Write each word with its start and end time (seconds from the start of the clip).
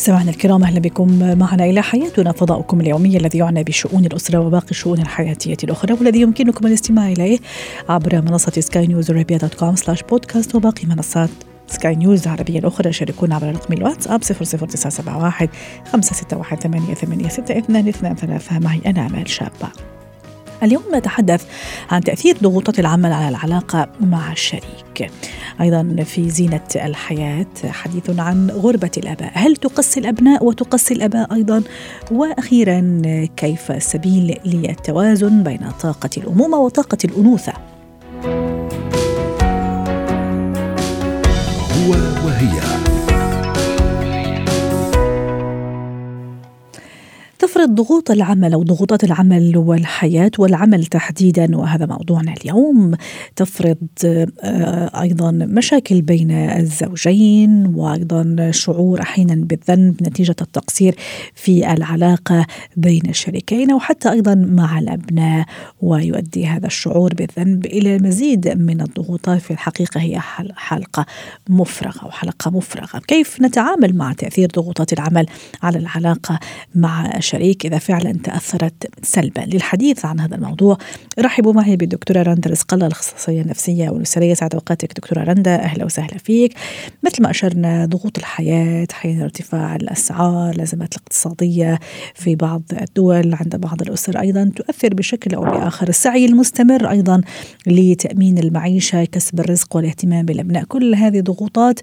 سمعنا 0.00 0.30
الكرام 0.30 0.62
أهلا 0.62 0.80
بكم 0.80 1.38
معنا 1.38 1.64
إلى 1.64 1.82
حياتنا 1.82 2.32
فضاؤكم 2.32 2.80
اليومي 2.80 3.16
الذي 3.16 3.38
يعنى 3.38 3.64
بشؤون 3.64 4.04
الأسرة 4.04 4.38
وباقي 4.38 4.70
الشؤون 4.70 4.98
الحياتية 4.98 5.56
الأخرى 5.64 5.92
والذي 5.92 6.20
يمكنكم 6.20 6.66
الاستماع 6.66 7.08
إليه 7.08 7.38
عبر 7.88 8.22
منصة 8.22 8.52
سكاي 8.60 8.86
نيوز 8.86 9.10
dot 9.10 9.54
com 9.54 9.76
slash 9.76 10.02
بودكاست 10.02 10.54
وباقي 10.54 10.86
منصات 10.86 11.30
سكاي 11.66 11.96
نيوز 11.96 12.22
العربية 12.22 12.58
الأخرى. 12.58 12.92
شاركونا 12.92 13.34
عبر 13.34 13.46
رقم 13.46 13.74
الواتساب 13.74 14.22
00971 14.22 15.48
561 15.92 16.58
8862 16.58 17.88
اثنان 17.88 18.14
ثلاثة. 18.14 18.58
معي 18.58 18.80
أنا 18.86 19.06
أمال 19.06 19.28
شابة. 19.28 19.68
اليوم 20.62 20.82
نتحدث 20.94 21.44
عن 21.90 22.00
تأثير 22.00 22.36
ضغوطات 22.42 22.78
العمل 22.80 23.12
على 23.12 23.28
العلاقة 23.28 23.88
مع 24.00 24.32
الشريك. 24.32 25.10
أيضا 25.60 26.04
في 26.04 26.30
زينة 26.30 26.66
الحياة 26.76 27.46
حديث 27.66 28.18
عن 28.18 28.50
غربة 28.50 28.90
الآباء. 28.96 29.32
هل 29.34 29.56
تقسي 29.56 30.00
الأبناء 30.00 30.44
وتقسي 30.44 30.94
الآباء 30.94 31.34
أيضا؟ 31.34 31.62
وأخيرا 32.10 33.02
كيف 33.36 33.70
السبيل 33.70 34.36
للتوازن 34.44 35.42
بين 35.42 35.60
طاقة 35.82 36.10
الأمومة 36.16 36.58
وطاقة 36.58 36.98
الأنوثة؟ 37.04 37.52
هو 41.76 41.90
وهي. 42.26 42.79
تفرض 47.40 47.74
ضغوط 47.74 48.10
العمل 48.10 48.52
أو 48.52 48.62
ضغوطات 48.62 49.04
العمل 49.04 49.56
والحياة 49.56 50.30
والعمل 50.38 50.86
تحديدا 50.86 51.56
وهذا 51.56 51.86
موضوعنا 51.86 52.34
اليوم. 52.40 52.94
تفرض 53.36 53.76
آه، 54.04 55.00
أيضا 55.02 55.30
مشاكل 55.30 56.02
بين 56.02 56.30
الزوجين 56.30 57.66
وأيضا 57.74 58.50
شعور 58.50 59.00
أحيانا 59.00 59.34
بالذنب 59.34 60.02
نتيجة 60.02 60.36
التقصير 60.40 60.94
في 61.34 61.72
العلاقة 61.72 62.46
بين 62.76 63.02
الشريكين 63.08 63.70
أو 63.70 63.78
حتى 63.78 64.10
أيضا 64.10 64.34
مع 64.34 64.78
الأبناء. 64.78 65.46
ويؤدي 65.82 66.46
هذا 66.46 66.66
الشعور 66.66 67.14
بالذنب 67.14 67.66
إلى 67.66 67.98
مزيد 67.98 68.48
من 68.48 68.80
الضغوطات. 68.80 69.40
في 69.40 69.50
الحقيقة 69.50 70.00
هي 70.00 70.20
حلقة 70.56 71.06
مفرغة 71.48 72.06
وحلقة 72.06 72.50
مفرغة. 72.50 72.98
كيف 72.98 73.40
نتعامل 73.40 73.96
مع 73.96 74.12
تأثير 74.12 74.48
ضغوطات 74.48 74.92
العمل 74.92 75.26
على 75.62 75.78
العلاقة 75.78 76.40
مع 76.74 77.20
الشريك 77.30 77.66
إذا 77.66 77.78
فعلا 77.78 78.12
تأثرت 78.12 78.86
سلبا. 79.02 79.40
للحديث 79.40 80.04
عن 80.04 80.20
هذا 80.20 80.34
الموضوع 80.34 80.78
رحبوا 81.18 81.52
معي 81.52 81.76
بالدكتورة 81.76 82.22
رندا 82.22 82.50
رزق 82.50 82.74
الله 82.74 82.86
الأخصائية 82.86 83.42
النفسية 83.42 83.90
والأسرية. 83.90 84.34
سعد 84.34 84.54
أوقاتك 84.54 84.92
دكتورة 84.92 85.24
رندا. 85.24 85.54
أهلا 85.54 85.84
وسهلا 85.84 86.18
فيك. 86.18 86.54
مثل 87.02 87.22
ما 87.22 87.30
أشرنا 87.30 87.86
ضغوط 87.86 88.18
الحياة 88.18 88.86
حين 88.92 89.22
ارتفاع 89.22 89.76
الأسعار 89.76 90.50
الأزمات 90.50 90.94
الاقتصادية 90.94 91.78
في 92.14 92.34
بعض 92.34 92.62
الدول 92.80 93.34
عند 93.34 93.56
بعض 93.56 93.82
الأسر 93.82 94.20
أيضا 94.20 94.50
تؤثر 94.56 94.94
بشكل 94.94 95.34
أو 95.34 95.42
بآخر 95.44 95.88
السعي 95.88 96.24
المستمر 96.24 96.90
أيضا 96.90 97.20
لتأمين 97.66 98.38
المعيشة 98.38 99.04
كسب 99.04 99.40
الرزق 99.40 99.76
والاهتمام 99.76 100.26
بالأبناء. 100.26 100.64
كل 100.64 100.94
هذه 100.94 101.20
ضغوطات 101.20 101.80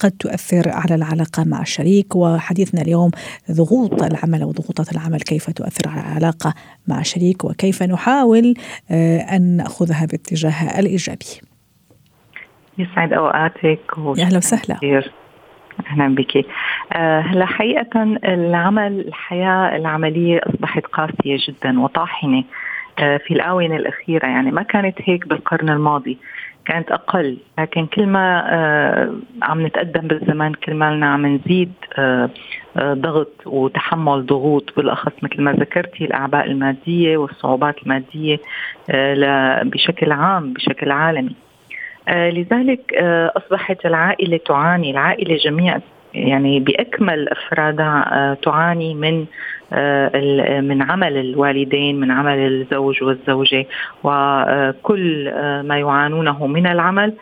قد 0.00 0.10
تؤثر 0.10 0.68
على 0.68 0.94
العلاقة 0.94 1.44
مع 1.44 1.62
الشريك. 1.62 2.16
وحديثنا 2.16 2.82
اليوم 2.82 3.10
ضغوط 3.50 4.02
العمل 4.02 4.43
أو 4.44 4.50
ضغوطات 4.50 4.92
العمل 4.92 5.20
كيف 5.20 5.50
تؤثر 5.50 5.88
على 5.88 6.00
العلاقة 6.00 6.54
مع 6.88 7.00
الشريك 7.00 7.44
وكيف 7.44 7.82
نحاول 7.82 8.54
آه، 8.90 9.18
أن 9.18 9.56
نأخذها 9.56 10.06
باتجاه 10.06 10.80
الإيجابي. 10.80 11.26
يسعد 12.78 13.12
أوقاتك 13.12 13.98
أهلا 13.98 14.36
وسهلا. 14.36 14.78
أهلا 15.90 16.14
بك. 16.14 16.46
آه، 16.92 17.20
هلا 17.20 17.46
حقيقة 17.46 18.02
العمل 18.24 19.00
الحياة 19.00 19.76
العملية 19.76 20.40
أصبحت 20.42 20.86
قاسية 20.86 21.36
جدا 21.48 21.80
وطاحنة 21.80 22.44
آه، 22.98 23.16
في 23.16 23.34
الآونة 23.34 23.76
الأخيرة. 23.76 24.26
يعني 24.26 24.50
ما 24.50 24.62
كانت 24.62 24.94
هيك 25.04 25.28
بالقرن 25.28 25.68
الماضي. 25.70 26.18
كانت 26.66 26.90
أقل. 26.90 27.38
لكن 27.58 27.86
كل 27.86 28.06
ما 28.06 28.44
آه 28.54 29.14
عم 29.42 29.66
نتقدم 29.66 30.00
بالزمن 30.08 30.54
كل 30.54 30.74
ما 30.74 31.06
عم 31.06 31.26
نزيد 31.26 31.72
آه 31.98 32.30
آه 32.76 32.94
ضغط 32.94 33.46
وتحمل 33.46 34.26
ضغوط 34.26 34.72
بالأخص 34.76 35.12
مثل 35.22 35.42
ما 35.42 35.52
ذكرتي 35.52 36.04
الأعباء 36.04 36.46
المادية 36.46 37.16
والصعوبات 37.16 37.82
المادية 37.82 38.40
بشكل 39.62 40.12
عام 40.12 40.52
بشكل 40.52 40.90
عالمي. 40.90 41.34
لذلك 42.08 42.94
أصبحت 43.36 43.86
العائلة 43.86 44.36
تعاني 44.36 44.90
العائلة 44.90 45.36
جميع 45.36 45.78
يعني 46.14 46.60
بأكمل 46.60 47.28
أفرادها 47.28 48.36
تعاني 48.42 48.94
من 48.94 49.26
من 50.60 50.82
عمل 50.82 51.16
الوالدين 51.16 52.00
من 52.00 52.10
عمل 52.10 52.38
الزوج 52.38 53.02
والزوجة 53.02 53.66
وكل 54.04 55.28
آه، 55.28 55.62
ما 55.62 55.78
يعانونه 55.78 56.46
من 56.46 56.66
العمل 56.66 57.08
آه، 57.08 57.14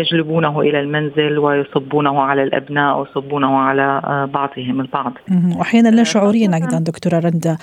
يجلبونه 0.00 0.60
إلى 0.60 0.80
المنزل 0.80 1.38
ويصبونه 1.38 2.20
على 2.20 2.42
الأبناء 2.42 2.98
ويصبونه 2.98 3.58
على 3.58 4.00
بعضهم 4.34 4.80
البعض. 4.80 5.12
وأحيانا 5.56 5.88
لا 5.88 6.02
شعوريا 6.02 6.54
أيضا 6.54 6.78
دكتورة 6.78 7.18
رندا. 7.18 7.56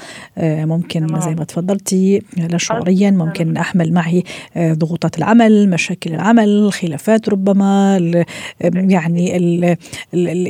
ممكن 0.44 1.08
زي 1.20 1.36
ما 1.36 1.44
تفضلتي 1.44 2.22
لا 2.52 2.58
شعوريا 2.58 3.12
ممكن 3.12 3.58
أحمل 3.58 3.94
معي 3.94 4.24
ضغوطات 4.58 5.18
العمل، 5.18 5.70
مشاكل 5.70 6.14
العمل، 6.14 6.70
خلافات 6.74 7.30
ربما 7.30 7.98
يعني 8.74 9.38
ال 9.38 9.78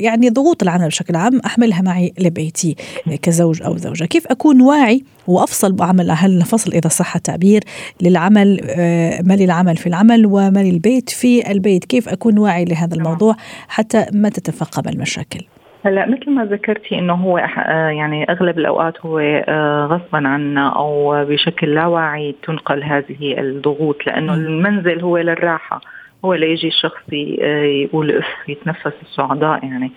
يعني 0.03 0.29
ضغوط 0.29 0.64
العمل 0.64 0.88
بشكل 0.88 1.16
عام 1.16 1.40
أحملها 1.46 1.81
معي 1.81 2.14
لبيتي. 2.19 2.75
كزوج 3.22 3.64
أو 3.64 3.78
زوجة. 3.78 4.06
كيف 4.06 4.28
أكون 4.28 4.62
واعي 4.62 5.03
وأفصل 5.27 5.75
بعمل 5.75 6.11
هل 6.11 6.38
نفصل 6.38 6.71
إذا 6.71 6.89
صح 6.89 7.15
التعبير 7.15 7.61
للعمل 8.01 8.59
آه، 8.79 9.21
ما 9.25 9.33
للعمل 9.33 9.77
في 9.77 9.88
العمل 9.88 10.25
وما 10.25 10.63
للبيت 10.63 11.09
في 11.09 11.51
البيت. 11.51 11.85
كيف 11.85 12.09
أكون 12.09 12.39
واعي 12.39 12.65
لهذا. 12.65 12.95
الموضوع 12.95 13.35
حتى 13.67 14.05
ما 14.13 14.29
تتفاقم 14.29 14.89
المشاكل؟ 14.89 15.39
هلأ 15.85 16.05
مثل 16.05 16.31
ما 16.31 16.45
ذكرتي 16.45 16.99
إنه 16.99 17.13
هو 17.13 17.37
آه، 17.37 17.89
يعني 17.89 18.23
أغلب 18.29 18.59
الأوقات 18.59 19.05
هو 19.05 19.19
آه، 19.19 19.85
غصبا 19.85 20.27
عنا 20.27 20.69
أو 20.69 21.25
بشكل 21.25 21.75
لا 21.75 21.85
واعي 21.85 22.35
تنقل 22.43 22.83
هذه 22.83 23.39
الضغوط 23.39 24.07
لأنه 24.07 24.33
المنزل 24.33 25.01
هو 25.01 25.17
للراحة. 25.17 25.81
هو 26.25 26.33
ليجي 26.33 26.67
الشخص 26.67 27.13
يقول 27.83 28.11
إف 28.11 28.25
يتنفس 28.50 28.94
الصعداء 29.03 29.66
يعني 29.66 29.91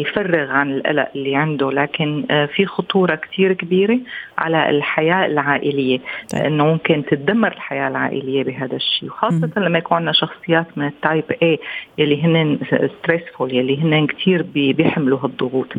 يفرغ 0.00 0.50
عن 0.50 0.72
القلق 0.72 1.08
اللي 1.16 1.36
عنده 1.36 1.70
لكن 1.70 2.24
آه، 2.30 2.46
في 2.46 2.66
خطورة 2.66 3.14
كثير 3.14 3.52
كبيرة 3.52 3.98
على 4.38 4.70
الحياة 4.70 5.26
العائلية 5.26 5.98
طيب. 6.32 6.42
لأنه 6.42 6.66
ممكن 6.66 7.04
تتدمر 7.10 7.52
الحياة 7.52 7.88
العائلية 7.88 8.44
بهذا 8.44 8.76
الشيء 8.76 9.08
وخاصة 9.08 9.50
لما 9.56 9.78
يكون 9.78 9.96
عندنا 9.96 10.12
شخصيات 10.12 10.66
من 10.76 10.86
ال 10.86 10.94
type 10.94 11.24
A 11.32 11.60
يلي 11.98 12.22
هن 12.22 12.58
ستريسفول 13.00 13.54
يلي 13.54 13.82
هن 13.82 14.06
كثير 14.06 14.42
بيحملوا 14.54 15.18
هالضغوط. 15.18 15.72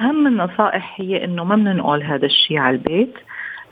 أهم 0.00 0.26
النصائح 0.26 0.94
هي 1.00 1.24
أنه 1.24 1.44
ما 1.44 1.56
بننقل 1.56 2.02
هذا 2.02 2.26
الشيء 2.26 2.58
على 2.58 2.76
البيت 2.76 3.14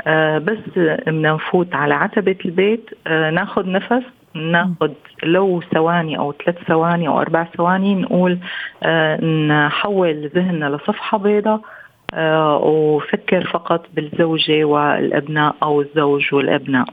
آه 0.07 0.39
بس 0.39 0.59
بدنا 0.77 1.33
نفوت 1.33 1.75
على 1.75 1.95
عتبة 1.95 2.37
البيت 2.45 2.91
آه 3.07 3.31
ناخذ 3.31 3.71
نفس 3.71 4.03
ناخذ 4.35 4.91
لو 5.23 5.63
ثواني 5.75 6.19
أو 6.19 6.35
ثلاث 6.45 6.57
ثواني 6.69 7.09
أو 7.09 7.21
أربع 7.21 7.47
ثواني 7.57 7.95
نقول 7.95 8.39
آه 8.83 9.25
نحول 9.25 10.31
ذهننا 10.35 10.77
لصفحة 10.77 11.19
بيضاء 11.19 11.61
آه 12.15 12.57
وفكر 12.57 13.51
فقط 13.53 13.87
بالزوجة 13.95 14.65
والأبناء 14.65 15.55
أو 15.63 15.81
الزوج 15.81 16.35
والأبناء. 16.35 16.87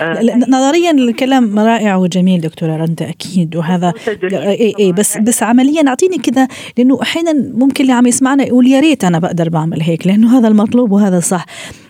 آه 0.00 0.20
نظريا 0.48 0.90
الكلام 0.90 1.58
رائع 1.58 1.96
وجميل 1.96 2.40
دكتورة 2.40 2.76
رندا 2.76 3.08
أكيد. 3.08 3.56
وهذا 3.56 3.92
اي 4.32 4.74
اي 4.78 4.92
بس 4.92 5.18
بس 5.18 5.42
عمليا 5.42 5.88
أعطيني 5.88 6.18
كذا 6.18 6.48
لأنه 6.78 7.02
أحيانا 7.02 7.32
ممكن 7.54 7.84
اللي 7.84 7.92
عم 7.92 8.06
يسمعنا 8.06 8.44
يقول 8.44 8.66
يا 8.66 8.80
ريت 8.80 9.04
أنا 9.04 9.18
بقدر 9.18 9.48
بعمل 9.48 9.82
هيك 9.82 10.06
لأنه 10.06 10.38
هذا 10.38 10.48
المطلوب 10.48 10.92
وهذا 10.92 11.20
صح. 11.20 11.46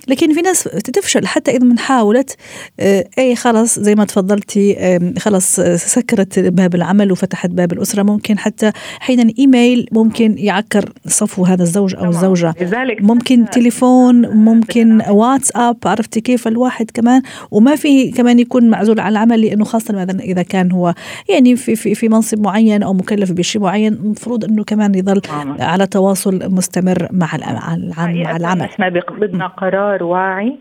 لكن 0.09 0.35
في 0.35 0.41
ناس 0.41 0.63
تفشل 0.65 1.27
حتى 1.27 1.51
إذا 1.51 1.65
من 1.65 1.79
حاولت 1.79 2.37
آه، 2.81 3.05
أي 3.19 3.37
خلاص 3.37 3.79
زي 3.79 3.95
ما 3.95 4.05
تفضلتي 4.05 4.75
خلاص 5.19 5.61
سكرت 5.77 6.39
باب 6.39 6.75
العمل 6.75 7.13
وفتحت 7.13 7.51
باب 7.51 7.73
الأسرة. 7.73 8.03
ممكن 8.03 8.39
حتى 8.39 8.73
حينا 9.01 9.33
ايميل 9.39 9.89
ممكن 9.93 10.39
يعكر 10.39 10.93
صفو 11.07 11.45
هذا 11.45 11.63
الزوج 11.63 11.97
أو 11.97 12.05
الزوجة. 12.09 12.55
ممكن 13.01 13.51
تليفون 13.51 14.27
ممكن 14.27 15.03
واتساب 15.09 15.77
عرفتي 15.87 16.21
كيف 16.21 16.49
الواحد 16.49 16.91
كمان. 16.91 17.23
وما 17.51 17.77
في 17.77 18.11
كمان 18.11 18.39
يكون 18.39 18.71
معزول 18.71 19.01
عن 19.01 19.13
العمل 19.13 19.41
لأنه 19.41 19.65
خاصة 19.65 19.95
مثلا 19.95 20.21
إذا 20.21 20.43
كان 20.43 20.73
هو 20.73 20.95
يعني 21.29 21.57
في 21.57 21.77
في 21.77 21.95
في 21.95 22.09
منصب 22.09 22.41
معين 22.41 22.83
أو 22.83 22.93
مكلف 22.93 23.33
بشيء 23.33 23.63
معين 23.63 23.93
المفروض 23.93 24.45
إنه 24.45 24.65
كمان 24.65 24.95
يظل 24.95 25.21
على 25.61 25.87
تواصل 25.87 26.41
مستمر 26.51 27.09
مع 27.11 27.35
مع 27.37 28.37
العمل. 28.37 28.63
إحنا 28.63 28.89
بدنا 28.89 29.47
قرار 29.47 29.94
واعي 30.03 30.57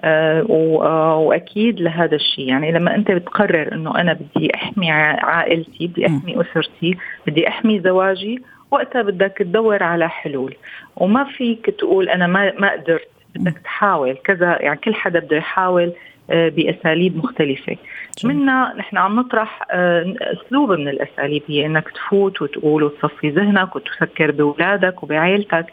آه 0.00 1.16
واكيد 1.18 1.80
لهذا 1.80 2.14
الشيء. 2.14 2.48
يعني 2.48 2.72
لما 2.72 2.94
انت 2.94 3.10
بتقرر 3.10 3.72
انه 3.72 4.00
أنا 4.00 4.12
بدي 4.12 4.54
احمي 4.54 4.90
عائلتي 4.90 5.86
بدي 5.86 6.06
احمي 6.06 6.40
اسرتي 6.40 6.96
بدي 7.26 7.48
احمي 7.48 7.80
زواجي 7.80 8.42
وقتها 8.70 9.02
بدك 9.02 9.36
تدور 9.38 9.82
على 9.82 10.08
حلول. 10.08 10.54
وما 10.96 11.24
فيك 11.24 11.70
تقول 11.78 12.08
أنا 12.08 12.26
ما 12.26 12.52
ما 12.58 12.72
قدرت. 12.72 13.08
بدك 13.36 13.58
تحاول. 13.58 14.16
كذا 14.24 14.62
يعني 14.62 14.76
كل 14.76 14.94
حدا 14.94 15.18
بده 15.18 15.36
يحاول 15.36 15.92
آه، 16.30 16.48
بأساليب 16.48 17.16
مختلفة. 17.16 17.76
منا 18.24 18.74
نحن 18.78 18.96
عم 18.96 19.20
نطرح 19.20 19.62
آه، 19.70 20.14
أسلوب 20.20 20.72
من 20.72 20.88
الأساليب 20.88 21.42
هي 21.46 21.66
إنك 21.66 21.88
تفوت 21.88 22.42
وتقول 22.42 22.82
وتصفي 22.82 23.30
ذهنك 23.30 23.76
وتفكر 23.76 24.30
بأولادك 24.30 25.02
وبعائلتك 25.02 25.66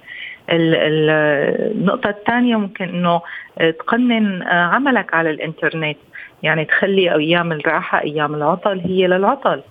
النقطة 0.50 2.10
الثانية 2.10 2.56
ممكن 2.56 2.86
إنه 2.86 3.22
آه، 3.58 3.72
تقنن 3.72 4.44
عملك 4.44 5.14
على 5.14 5.30
الإنترنت. 5.30 5.98
يعني 6.44 6.66
تخلي 6.66 7.16
أيام 7.16 7.52
الراحة 7.52 8.02
أيام 8.02 8.36
العطل 8.36 8.80
هي 8.80 9.08
للعطل. 9.08 9.62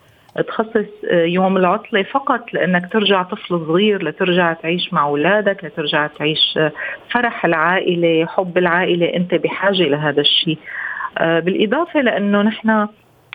تخصص 0.48 0.86
يوم 1.12 1.56
العطلة 1.56 2.02
فقط 2.02 2.54
لأنك 2.54 2.92
ترجع 2.92 3.22
طفل 3.22 3.48
صغير 3.48 4.02
لترجع 4.02 4.52
تعيش 4.52 4.92
مع 4.92 5.04
أولادك 5.04 5.64
لترجع 5.64 6.06
تعيش 6.06 6.58
فرح 7.10 7.44
العائلة 7.44 8.26
حب 8.26 8.58
العائلة. 8.58 9.16
أنت 9.16 9.34
بحاجة 9.34 9.82
لهذا 9.82 10.20
الشيء. 10.20 10.58
آه، 11.18 11.40
بالإضافة 11.40 12.00
لأنه 12.00 12.42
نحن 12.42 12.86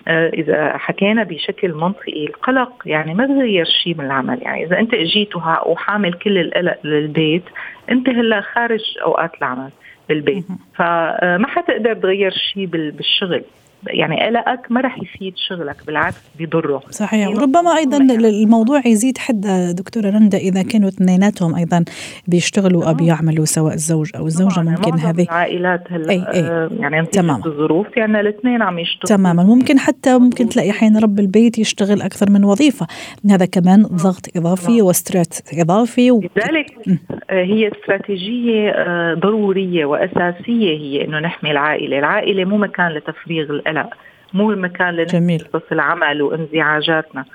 آه، 0.08 0.30
إذا 0.30 0.78
حكينا 0.78 1.24
بشكل 1.24 1.74
منطقي 1.74 2.26
القلق 2.26 2.72
يعني 2.86 3.14
ما 3.14 3.28
تغير 3.28 3.66
شيء 3.66 3.96
من 3.96 4.06
العمل. 4.06 4.40
يعني 4.42 4.66
إذا 4.66 4.80
أنت 4.80 4.94
اجيت 4.94 5.36
وحامل 5.66 6.14
كل 6.14 6.38
القلق 6.38 6.78
للبيت 6.84 7.44
أنت 7.92 8.10
هلأ 8.10 8.42
خارج 8.42 8.84
أوقات 9.04 9.32
العمل 9.38 9.70
بالبيت. 10.10 10.46
فما 10.76 11.48
حتقدر 11.48 11.94
تغير 11.94 12.32
شيء 12.32 12.66
بالشغل. 12.66 13.44
يعني 13.88 14.26
قلقك 14.26 14.60
ما 14.70 14.82
راح 14.82 14.98
يفيد 15.02 15.34
شغلك 15.50 15.76
بالعكس 15.88 16.22
بيضره. 16.38 16.82
صحيح. 16.90 17.28
وربما 17.28 17.78
أيضا 17.78 17.98
الموضوع 17.98 18.82
يزيد 18.86 19.18
حده 19.18 19.72
دكتورة 19.72 20.10
رندا 20.10 20.38
إذا 20.38 20.62
كانوا 20.64 20.88
اثنيناتهم 20.88 21.56
أيضا 21.56 21.86
بيشتغلوا 22.28 22.90
أو 22.90 22.94
بيعملوا 22.94 23.46
سواء 23.46 23.74
الزوج 23.74 24.12
أو 24.16 24.26
الزوجة 24.26 24.60
ممكن 24.60 25.00
هذه. 25.00 25.24
العائلات 25.24 25.84
هلا 25.90 26.10
أي 26.10 26.26
أي. 26.34 26.40
آه، 26.40 26.70
يعني 26.80 27.06
تمام 27.06 27.42
الظروف 27.46 27.98
يعني 27.98 28.20
الاثنين 28.20 28.62
عم 28.62 28.80
يشتغلوا. 28.80 29.18
تماما. 29.18 29.44
ممكن 29.44 29.80
حتى 29.80 30.18
ممكن 30.18 30.50
تلاقي 30.50 30.70
أحيانا 30.70 31.00
رب 31.00 31.20
البيت 31.20 31.60
يشتغل 31.60 32.02
أكثر 32.02 32.32
من 32.32 32.44
وظيفة. 32.44 32.88
هذا 33.32 33.46
كمان 33.46 33.84
ضغط 33.84 34.26
إضافي 34.36 34.82
وستريس 34.82 35.44
إضافي 35.54 36.12
و... 36.12 36.20
لذلك 36.20 37.00
آه، 37.30 37.44
هي 37.44 37.72
استراتيجية 37.72 38.70
آه، 38.70 39.14
ضرورية 39.14 39.86
وأساسية 39.86 40.78
هي 40.78 41.06
إنه 41.06 41.20
نحمي 41.20 41.52
العائلة، 41.52 42.00
العائلة 42.00 42.46
مو 42.46 42.58
مكان 42.58 42.92
لتفريغ 42.92 43.50
القلق 43.50 43.77
مو 44.34 44.52
المكان 44.52 45.06
جميل. 45.06 45.48
العمل 45.72 46.22
وانزعاجاتنا. 46.22 47.26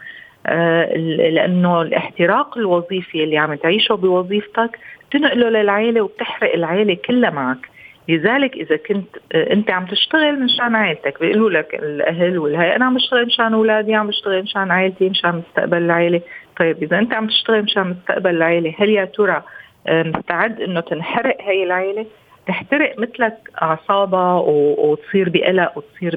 آه 0.46 0.96
لأنه 0.96 1.82
الاحتراق 1.82 2.58
الوظيفي 2.58 3.24
اللي 3.24 3.38
عم 3.38 3.54
تعيشه 3.54 3.94
بوظيفتك 3.94 4.78
تنقله 5.10 5.48
للعائله 5.48 6.00
وبتحرق 6.00 6.54
العائله 6.54 6.94
كلها 6.94 7.30
معك. 7.30 7.68
لذلك 8.08 8.56
إذا 8.56 8.76
كنت 8.76 9.16
آه 9.34 9.52
أنت 9.52 9.70
عم 9.70 9.86
تشتغل 9.86 10.44
مشان 10.44 10.74
عائلتك 10.74 11.20
بيقولوا 11.20 11.50
لك 11.50 11.74
الأهل 11.74 12.38
والهي 12.38 12.76
أنا 12.76 12.84
عم 12.84 12.94
بشتغل 12.94 13.26
مشان 13.26 13.54
أولادي 13.54 13.94
عم 13.94 14.06
بشتغل 14.06 14.42
مشان 14.42 14.70
عائلتي 14.70 15.08
مشان 15.08 15.42
مستقبل 15.48 15.78
العائله 15.78 16.20
طيب 16.58 16.82
إذا 16.82 16.98
أنت 16.98 17.14
عم 17.14 17.26
تشتغل 17.26 17.62
مشان 17.62 17.82
مستقبل 17.90 18.30
العائله 18.30 18.74
هل 18.78 18.88
يا 18.90 19.04
ترى 19.04 19.42
آه 19.86 20.02
مستعد 20.02 20.60
إنه 20.60 20.80
تنحرق 20.80 21.36
هي 21.40 21.64
العائله 21.64 22.06
تحترق 22.46 22.98
مثلك 22.98 23.50
اعصابها 23.62 24.34
وتصير 24.78 25.28
بقلق 25.28 25.72
وتصير 25.78 26.16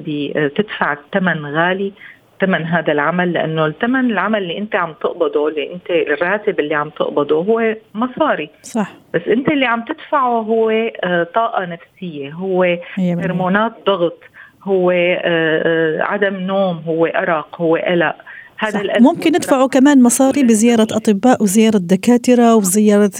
تدفع 0.55 0.93
الثمن 0.93 1.45
غالي 1.45 1.93
ثمن 2.41 2.65
هذا 2.65 2.91
العمل 2.91 3.33
لأنه 3.33 3.65
الثمن 3.65 4.11
العمل 4.11 4.41
اللي 4.41 4.57
أنت 4.57 4.75
عم 4.75 4.93
تقبضه 4.93 5.47
اللي 5.47 5.73
أنت 5.73 5.89
الراتب 5.89 6.59
اللي 6.59 6.75
عم 6.75 6.89
تقبضه 6.89 7.35
هو 7.35 7.75
مصاري. 7.93 8.49
صح. 8.61 8.91
بس 9.13 9.21
أنت 9.27 9.49
اللي 9.49 9.65
عم 9.65 9.81
تدفعه 9.81 10.41
هو 10.41 10.69
آه، 11.03 11.23
طاقة 11.23 11.65
نفسية 11.65 12.31
هو 12.31 12.77
هرمونات 12.97 13.71
ضغط 13.85 14.19
هو 14.63 14.91
آه، 14.91 15.19
آه، 15.23 16.03
عدم 16.03 16.35
نوم 16.35 16.83
هو 16.87 17.05
أرق 17.05 17.61
هو 17.61 17.75
قلق. 17.75 18.15
هذا 18.57 18.99
ممكن 18.99 19.31
ندفعوا 19.31 19.67
كمان 19.67 20.03
مصاري 20.03 20.43
بزيارة 20.43 20.87
أطباء 20.91 21.43
وزيارة 21.43 21.77
دكاترة 21.77 22.55
وزيارة 22.55 23.11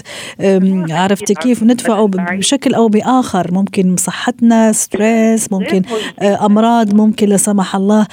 عرفتي 0.90 1.34
كيف 1.34 1.62
ندفعوا 1.62 2.08
بشكل 2.08 2.74
أو 2.74 2.88
بآخر. 2.88 3.54
ممكن 3.54 3.96
صحتنا 3.96 4.72
ستريس 4.72 5.52
ممكن 5.52 5.82
أمراض 6.22 6.94
ممكن 6.94 7.28
لا 7.28 7.36
سمح 7.36 7.76
الله 7.76 8.06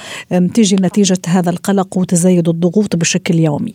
تيجي 0.54 0.76
نتيجة 0.76 1.18
هذا 1.26 1.50
القلق 1.50 1.98
وتزايد 1.98 2.48
الضغوط 2.48 2.96
بشكل 2.96 3.34
يومي. 3.34 3.74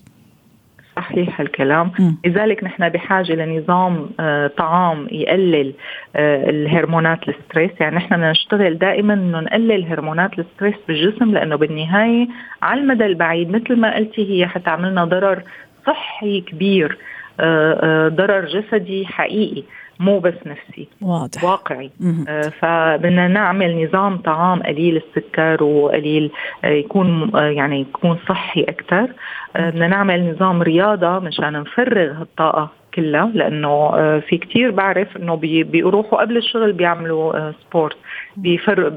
صحيح 1.10 1.40
الكلام. 1.42 1.92
لذلك 2.26 2.64
نحن 2.64 2.90
بحاجة 2.90 3.34
لنظام 3.34 4.10
آه 4.20 4.48
طعام 4.48 5.08
يقلل 5.12 5.74
آه 6.16 6.50
الهرمونات 6.50 7.20
ال 7.30 7.35
stress. 7.35 7.72
يعني 7.80 7.96
نحن 7.96 8.16
بدنا 8.16 8.32
نشتغل 8.32 8.78
دائما 8.78 9.14
إنه 9.14 9.40
نقلل 9.40 9.86
هرمونات 9.86 10.40
ال 10.40 10.45
stress 10.45 10.76
بالجسم 10.88 11.32
لأنه 11.34 11.56
بالنهاية 11.56 12.28
على 12.62 12.82
المدى 12.82 13.06
البعيد 13.06 13.50
مثل 13.50 13.76
ما 13.76 13.96
قلتي 13.96 14.32
هي 14.32 14.48
حتعملنا 14.48 15.06
ضرر 15.06 15.44
صحي 15.88 16.42
كبير 16.42 16.98
آه، 17.40 18.08
ضرر 18.08 18.46
جسدي 18.46 19.06
حقيقي. 19.08 19.64
مو 20.00 20.20
بس 20.20 20.34
نفسي. 20.46 20.88
واضح. 21.02 21.44
واقعي. 21.44 21.92
آه 22.28 22.42
فبدنا 22.42 23.28
نعمل 23.28 23.84
نظام 23.84 24.18
طعام 24.18 24.64
قليل 24.64 24.98
السكر 24.98 25.64
وقليل 25.64 26.32
آه 26.64 26.68
يكون 26.68 27.36
آه 27.36 27.50
يعني 27.50 27.82
يكون 27.82 28.18
صحي 28.30 28.62
أكثر 28.64 29.08
آه 29.56 29.70
بدنا 29.70 29.88
نعمل 29.88 30.32
نظام 30.32 30.62
رياضة 30.62 31.20
مشان 31.20 31.54
نفرغ 31.54 32.22
الطاقة. 32.22 32.79
كلها 32.94 33.32
لأنه 33.34 33.70
آه، 33.70 34.20
في 34.20 34.38
كتير 34.38 34.72
بعرف 34.72 35.18
إنه 35.18 35.36
بيروحوا 35.64 36.22
قبل 36.22 36.38
الشغل 36.38 36.74
بيعملوا 36.74 37.38
آه، 37.38 37.54
سبورت 37.70 37.98
بيفرق 38.38 38.88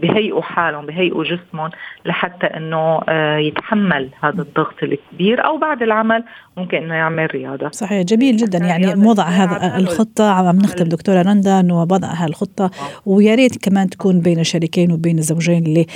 بيهيئوا 0.00 0.42
حالهم 0.42 0.86
بيهيئوا 0.86 1.24
جسمهم 1.24 1.70
لحتى 2.06 2.46
إنه 2.46 3.00
آه، 3.08 3.36
يتحمل 3.36 4.08
هذا 4.22 4.42
الضغط 4.42 4.74
الكبير 4.82 5.44
أو 5.46 5.58
بعد 5.58 5.82
العمل 5.82 6.24
ممكن 6.56 6.76
إنه 6.76 6.94
يعمل 6.94 7.34
رياضة. 7.34 7.70
صحيح 7.70 8.02
جميل 8.02 8.36
جدا. 8.36 8.58
يعني 8.58 9.06
وضع 9.08 9.24
هذا 9.24 9.76
الخطة 9.76 10.30
عم 10.30 10.56
نختم 10.56 10.84
دكتورة 10.84 11.22
رندا 11.22 11.60
انه 11.60 11.80
وضع 11.80 12.08
هالخطه 12.08 12.70
ويا 13.06 13.34
ريت 13.34 13.68
كمان 13.68 13.90
تكون 13.90 14.20
بين 14.20 14.40
الشريكين 14.40 14.92
وبين 14.92 15.18
الزوجين 15.18 15.66
اللي 15.66 15.86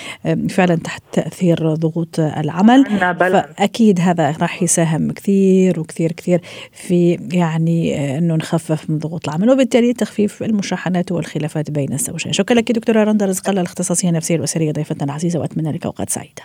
فعلا 0.49 0.75
تحت 0.77 1.03
تأثير 1.13 1.75
ضغوط 1.75 2.21
العمل. 2.21 2.85
فأكيد 3.19 4.01
هذا 4.01 4.35
راح 4.41 4.63
يساهم 4.63 5.11
كثير 5.11 5.81
وكثير 5.81 6.13
كثير 6.13 6.41
في 6.73 7.04
يعني 7.33 8.19
إنه 8.19 8.35
نخفف 8.35 8.91
من 8.91 8.99
ضغوط 8.99 9.29
العمل 9.29 9.51
وبالتالي 9.51 9.93
تخفيف 9.93 10.43
المشاحنات 10.43 11.13
والخلافات 11.13 11.71
بين 11.71 11.93
الزوجين. 11.93 12.33
شكرا 12.33 12.57
لك 12.57 12.73
دكتورة 12.73 13.05
رندا 13.05 13.27
رزق 13.27 13.49
الله 13.49 13.61
الاختصاصية 13.61 14.09
النفسية 14.09 14.37
الاسريه 14.37 14.73
ضيفتنا 14.73 15.05
العزيزة 15.05 15.39
وأتمنى 15.39 15.73
لك 15.73 15.85
أوقات 15.87 16.11
سعيدة. 16.11 16.43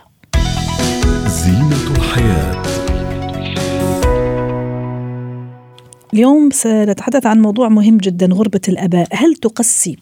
زينة 1.28 1.92
الحياة. 1.98 2.64
اليوم 6.14 6.50
سنتحدث 6.52 7.26
عن 7.26 7.42
موضوع 7.42 7.70
مهم 7.70 7.98
جدا 7.98 8.26
غربة 8.26 8.62
الآباء. 8.70 9.08
هل 9.12 9.36
تقسي 9.36 9.98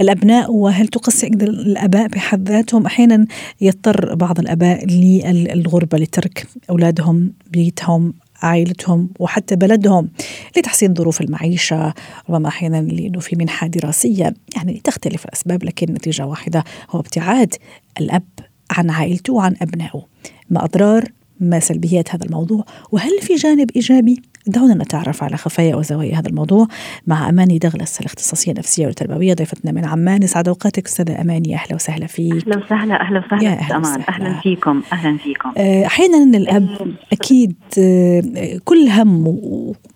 الأبناء 0.00 0.52
وهل 0.52 0.88
تقسي 0.88 1.26
الآباء 1.26 2.08
بحد 2.08 2.48
ذاتهم؟ 2.48 2.86
أحيانا 2.86 3.26
يضطر 3.60 4.14
بعض 4.14 4.38
الآباء 4.38 4.86
للغربة 4.86 5.98
لترك 5.98 6.46
أولادهم 6.70 7.32
بيتهم 7.50 8.14
عائلتهم 8.42 9.08
وحتى 9.18 9.56
بلدهم 9.56 10.10
لتحسين 10.56 10.94
ظروف 10.94 11.20
المعيشة. 11.20 11.94
ربما 12.30 12.48
أحيانا 12.48 12.82
لأنه 12.82 13.20
في 13.20 13.36
منحة 13.36 13.66
دراسية 13.66 14.34
يعني 14.56 14.80
تختلف 14.84 15.24
الأسباب 15.24 15.64
لكن 15.64 15.92
نتيجة 15.92 16.26
واحدة 16.26 16.64
هو 16.90 17.00
ابتعاد 17.00 17.54
الأب 18.00 18.28
عن 18.70 18.90
عائلته 18.90 19.32
وعن 19.32 19.56
أبنائه. 19.62 20.06
ما 20.50 20.64
أضرار؟ 20.64 21.12
ما 21.40 21.60
سلبيات 21.60 22.14
هذا 22.14 22.24
الموضوع؟ 22.24 22.64
وهل 22.92 23.20
في 23.22 23.34
جانب 23.34 23.70
إيجابي؟ 23.76 24.22
دعونا 24.46 24.74
نتعرف 24.74 25.22
على 25.22 25.36
خفايا 25.36 25.76
وزوايا 25.76 26.18
هذا 26.18 26.28
الموضوع 26.28 26.66
مع 27.06 27.28
أماني 27.28 27.58
دغلس 27.58 28.00
الاختصاصية 28.00 28.52
النفسية 28.52 28.86
والتربوية 28.86 29.34
ضيفتنا 29.34 29.72
من 29.72 29.84
عمان. 29.84 30.22
يسعد 30.22 30.48
أوقاتك 30.48 30.86
أستاذة 30.86 31.20
أماني. 31.20 31.54
أهلا 31.54 31.74
وسهلا 31.74 32.06
فيك. 32.06 32.32
أهلا 32.48 32.64
وسهلا 32.64 33.00
أهلا 33.00 33.18
وسهلا 33.26 33.48
أهلا, 33.48 33.76
أمان. 33.76 34.00
أهلا 34.08 34.40
فيكم 34.40 34.82
أهلا 34.92 35.18
فيكم. 35.18 35.52
آه، 35.58 35.86
أحيانا 35.86 36.36
الأب 36.38 36.68
أكيد 37.12 37.54
آه، 37.78 38.22
كل 38.64 38.88
هم 38.88 39.38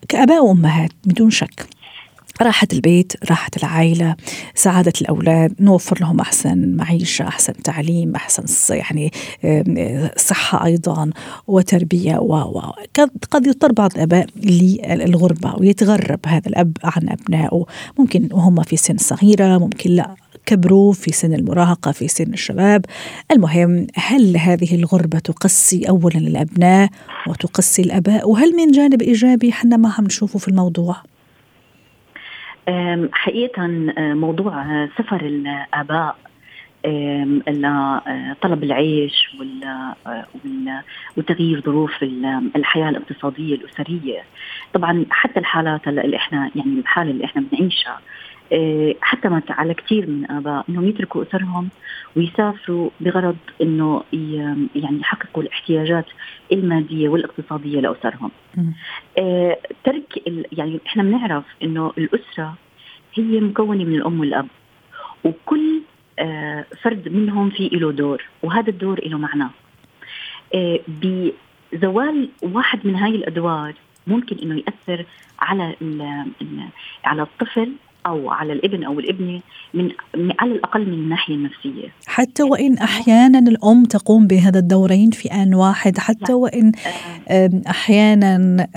كآباء 0.09 0.45
وأمهات 0.45 0.91
بدون 1.07 1.31
شك. 1.31 1.67
راحة 2.43 2.69
البيت 2.73 3.13
راحة 3.31 3.51
العائلة 3.57 4.17
سعادة 4.55 4.93
الأولاد 5.01 5.55
نوفر 5.61 6.01
لهم 6.01 6.21
أحسن 6.21 6.77
معيشة 6.77 7.29
أحسن 7.29 7.53
تعليم 7.53 8.15
أحسن 8.15 8.45
يعني 8.71 9.13
صحة 10.17 10.65
أيضا 10.65 11.11
وتربية 11.47 12.17
و 12.19 12.61
قد 13.31 13.47
يضطر 13.47 13.73
بعض 13.73 13.91
الآباء 13.95 14.27
للغربة 14.37 15.55
ويتغرب 15.59 16.21
هذا 16.27 16.49
الأب 16.49 16.77
عن 16.85 17.09
أبنائه. 17.09 17.65
ممكن 17.99 18.29
وهم 18.33 18.63
في 18.63 18.77
سن 18.77 18.97
صغيرة 18.97 19.59
ممكن 19.59 19.91
لا. 19.91 20.15
كبروا 20.47 20.93
في 20.93 21.13
سن 21.13 21.35
المراهقة 21.35 21.93
في 21.93 22.09
سن 22.09 22.33
الشباب. 22.33 22.85
المهم 23.33 23.87
هل 23.95 24.37
هذه 24.37 24.75
الغربة 24.75 25.19
تقسي 25.19 25.89
أولا 25.89 26.19
الأبناء 26.19 26.89
وتقسي 27.29 27.83
الأباء؟ 27.83 28.31
وهل 28.31 28.57
من 28.57 28.71
جانب 28.71 29.03
إيجابي 29.03 29.53
حنا 29.53 29.77
ما 29.77 29.93
عم 29.99 30.05
نشوفه 30.05 30.39
في 30.39 30.49
الموضوع؟ 30.49 30.97
حقيقة 33.13 33.67
موضوع 33.99 34.87
سفر 34.99 35.21
الآباء 35.21 36.17
لطلب 37.49 38.65
العيش 38.65 39.37
وتغيير 41.17 41.61
ظروف 41.61 42.03
الحياة 42.57 42.89
الاقتصادية 42.89 43.55
الأسرية. 43.55 44.23
طبعا 44.75 45.05
حتى 45.11 45.41
الحالات 45.41 45.89
اللي 45.89 46.17
إحنا 46.17 46.51
يعني 46.55 46.81
الحالة 46.81 47.11
اللي 47.11 47.25
إحنا 47.25 47.45
بنعيشها 47.53 48.01
آه، 48.53 48.95
حتمت 49.01 49.51
على 49.51 49.75
كثير 49.75 50.07
من 50.07 50.31
آباء 50.31 50.65
إنهم 50.69 50.89
يتركوا 50.89 51.23
اسرهم 51.23 51.69
ويسافروا 52.17 52.91
بغرض 53.01 53.37
إنه 53.63 54.03
يعني 54.75 55.01
يحققوا 55.01 55.43
الاحتياجات 55.43 56.07
المادية 56.53 57.09
والاقتصادية 57.09 57.81
لاسرهم. 57.81 58.31
آه، 59.19 59.59
ترك 59.85 60.23
يعني 60.53 60.81
إحنا 60.87 61.03
بنعرف 61.03 61.45
إنه 61.63 61.93
الأسرة 61.99 62.55
هي 63.15 63.41
مكونة 63.41 63.85
من 63.85 63.95
الأم 63.95 64.21
والأب 64.21 64.47
وكل 65.25 65.81
آه، 66.19 66.65
فرد 66.83 67.09
منهم 67.09 67.51
في 67.51 67.69
له 67.69 67.93
دور 67.93 68.25
وهذا 68.43 68.71
الدور 68.71 69.01
له 69.07 69.19
معنى. 69.19 69.49
بزوال 70.89 72.29
واحد 72.43 72.81
من 72.85 72.97
هاي 72.97 73.11
الأدوار 73.11 73.75
ممكن 74.07 74.37
إنه 74.43 74.63
يأثر 74.67 75.05
على 75.41 75.75
على 77.05 77.23
الطفل 77.23 77.73
أو 78.07 78.31
على 78.31 78.53
الابن 78.53 78.85
أو 78.85 79.01
الابنه 79.01 79.41
من 79.75 79.91
على 80.41 80.53
الأقل 80.53 80.87
من 80.87 80.93
الناحية 80.93 81.35
النفسية. 81.35 81.89
حتى 82.07 82.43
وإن 82.43 82.79
أحيانا 82.79 83.39
الأم 83.39 83.85
تقوم 83.85 84.27
بهذا 84.27 84.59
الدورين 84.59 85.11
في 85.11 85.29
آن 85.29 85.55
واحد 85.55 85.99
حتى 85.99 86.33
وإن 86.33 86.73
أحيانا 87.69 88.69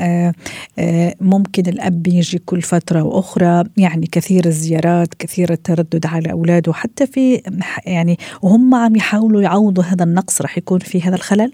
ممكن 1.22 1.64
الأب 1.68 2.08
يجي 2.08 2.38
كل 2.38 2.62
فترة 2.62 3.04
وأخرى 3.04 3.64
يعني 3.78 4.08
كثير 4.12 4.46
الزيارات 4.46 5.14
كثير 5.14 5.52
التردد 5.52 6.06
على 6.06 6.32
أولاده 6.32 6.74
حتى 6.74 7.08
في 7.08 7.42
يعني 7.86 8.18
وهم 8.42 8.76
عم 8.76 8.96
يحاولوا 8.96 9.42
يعوضوا 9.42 9.84
هذا 9.84 10.04
النقص 10.04 10.42
رح 10.42 10.58
يكون 10.58 10.80
في 10.80 11.02
هذا 11.02 11.16
الخلل؟ 11.16 11.54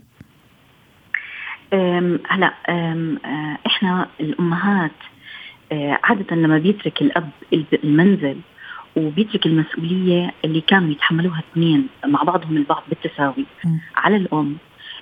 هلا 2.29 2.53
إحنا 3.67 4.07
الأمهات 4.19 4.91
عادة 5.71 6.35
لما 6.35 6.57
بيترك 6.57 7.01
الأب 7.01 7.29
المنزل 7.83 8.37
وبيترك 8.95 9.45
المسؤولية 9.45 10.33
اللي 10.45 10.61
كانوا 10.61 10.91
يتحملوها 10.91 11.43
اثنين 11.51 11.87
مع 12.05 12.23
بعضهم 12.23 12.57
البعض 12.57 12.83
بالتساوي 12.89 13.45
م. 13.65 13.77
على 13.95 14.15
الأم 14.15 14.55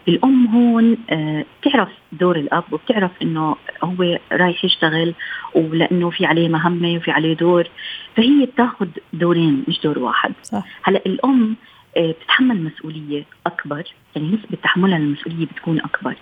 الأم 0.07 0.47
هون 0.47 0.97
آه، 1.09 1.45
بتعرف 1.61 1.89
دور 2.11 2.35
الأب 2.35 2.63
وبتعرف 2.71 3.11
إنه 3.21 3.55
هو 3.83 4.19
رايح 4.31 4.65
يشتغل 4.65 5.13
ولأنه 5.55 6.09
في 6.09 6.25
عليه 6.25 6.49
مهمة 6.49 6.95
وفي 6.95 7.11
عليه 7.11 7.33
دور 7.33 7.67
فهي 8.15 8.45
بتاخذ 8.45 8.87
دورين 9.13 9.63
مش 9.67 9.79
دور 9.83 9.99
واحد 9.99 10.33
صح. 10.43 10.63
هلأ 10.83 11.01
الأم 11.05 11.55
آه، 11.97 12.11
بتتحمل 12.11 12.63
مسؤولية 12.63 13.23
أكبر 13.45 13.83
يعني 14.15 14.27
نسبة 14.27 14.57
تحملها 14.63 14.99
للمسؤولية 14.99 15.45
بتكون 15.45 15.79
أكبر 15.79 16.15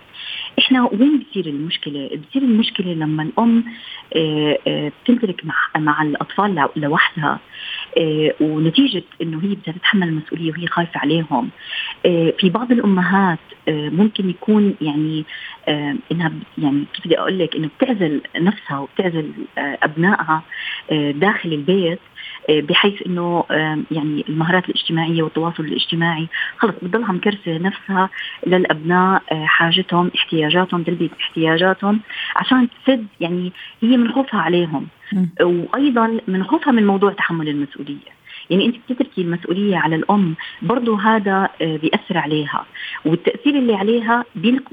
إحنا 0.58 0.82
وين 0.82 1.18
بتصير 1.18 1.46
المشكلة؟ 1.46 2.10
بتصير 2.12 2.42
المشكلة 2.42 2.92
لما 2.92 3.22
الأم 3.22 3.64
آه، 4.16 4.58
آه، 4.66 4.92
بتنترك 5.04 5.44
مع 5.44 5.54
مع 5.76 6.02
الأطفال 6.02 6.68
لوحدها 6.76 7.40
آه، 7.98 8.34
ونتيجة 8.40 9.02
إنه 9.22 9.40
هي 9.42 9.54
بدها 9.54 9.74
تتحمل 9.74 10.08
المسؤولية 10.08 10.52
وهي 10.52 10.66
خايفة 10.66 11.00
عليهم 11.00 11.50
في 12.38 12.50
بعض 12.54 12.72
الأمهات 12.72 13.38
ممكن 13.68 14.30
يكون 14.30 14.74
يعني 14.80 15.24
إنها 16.12 16.32
يعني 16.58 16.84
كيف 16.94 17.06
بدي 17.06 17.18
أقول 17.18 17.38
لك 17.38 17.56
إنه 17.56 17.70
بتعزل 17.78 18.20
نفسها 18.36 18.78
وبتعزل 18.78 19.32
أبنائها 19.58 20.42
داخل 21.10 21.52
البيت 21.52 21.98
بحيث 22.50 23.02
إنه 23.06 23.44
يعني 23.90 24.24
المهارات 24.28 24.68
الاجتماعية 24.68 25.22
والتواصل 25.22 25.64
الاجتماعي 25.64 26.28
خلص 26.58 26.74
بتضلها 26.82 27.12
مكرسه 27.12 27.58
نفسها 27.58 28.10
للأبناء 28.46 29.22
حاجتهم 29.30 30.10
احتياجاتهم 30.16 30.82
تلبية 30.82 31.10
احتياجاتهم 31.20 32.00
عشان 32.36 32.68
تسد 32.86 33.06
يعني 33.20 33.52
هي 33.82 33.96
من 33.96 34.12
خوفها 34.12 34.40
عليهم. 34.40 34.86
وأيضا 35.40 36.20
من 36.28 36.44
خوفها 36.44 36.72
من 36.72 36.86
موضوع 36.86 37.12
تحمل 37.12 37.48
المسؤولية. 37.48 38.15
يعني 38.50 38.66
انت 38.66 38.76
بتتركي 38.76 39.20
المسؤولية 39.20 39.76
على 39.76 39.96
الأم 39.96 40.34
برضه 40.62 41.00
هذا 41.00 41.48
آه، 41.62 41.76
بيأثر 41.76 42.18
عليها. 42.18 42.66
والتأثير 43.04 43.58
اللي 43.58 43.74
عليها 43.74 44.24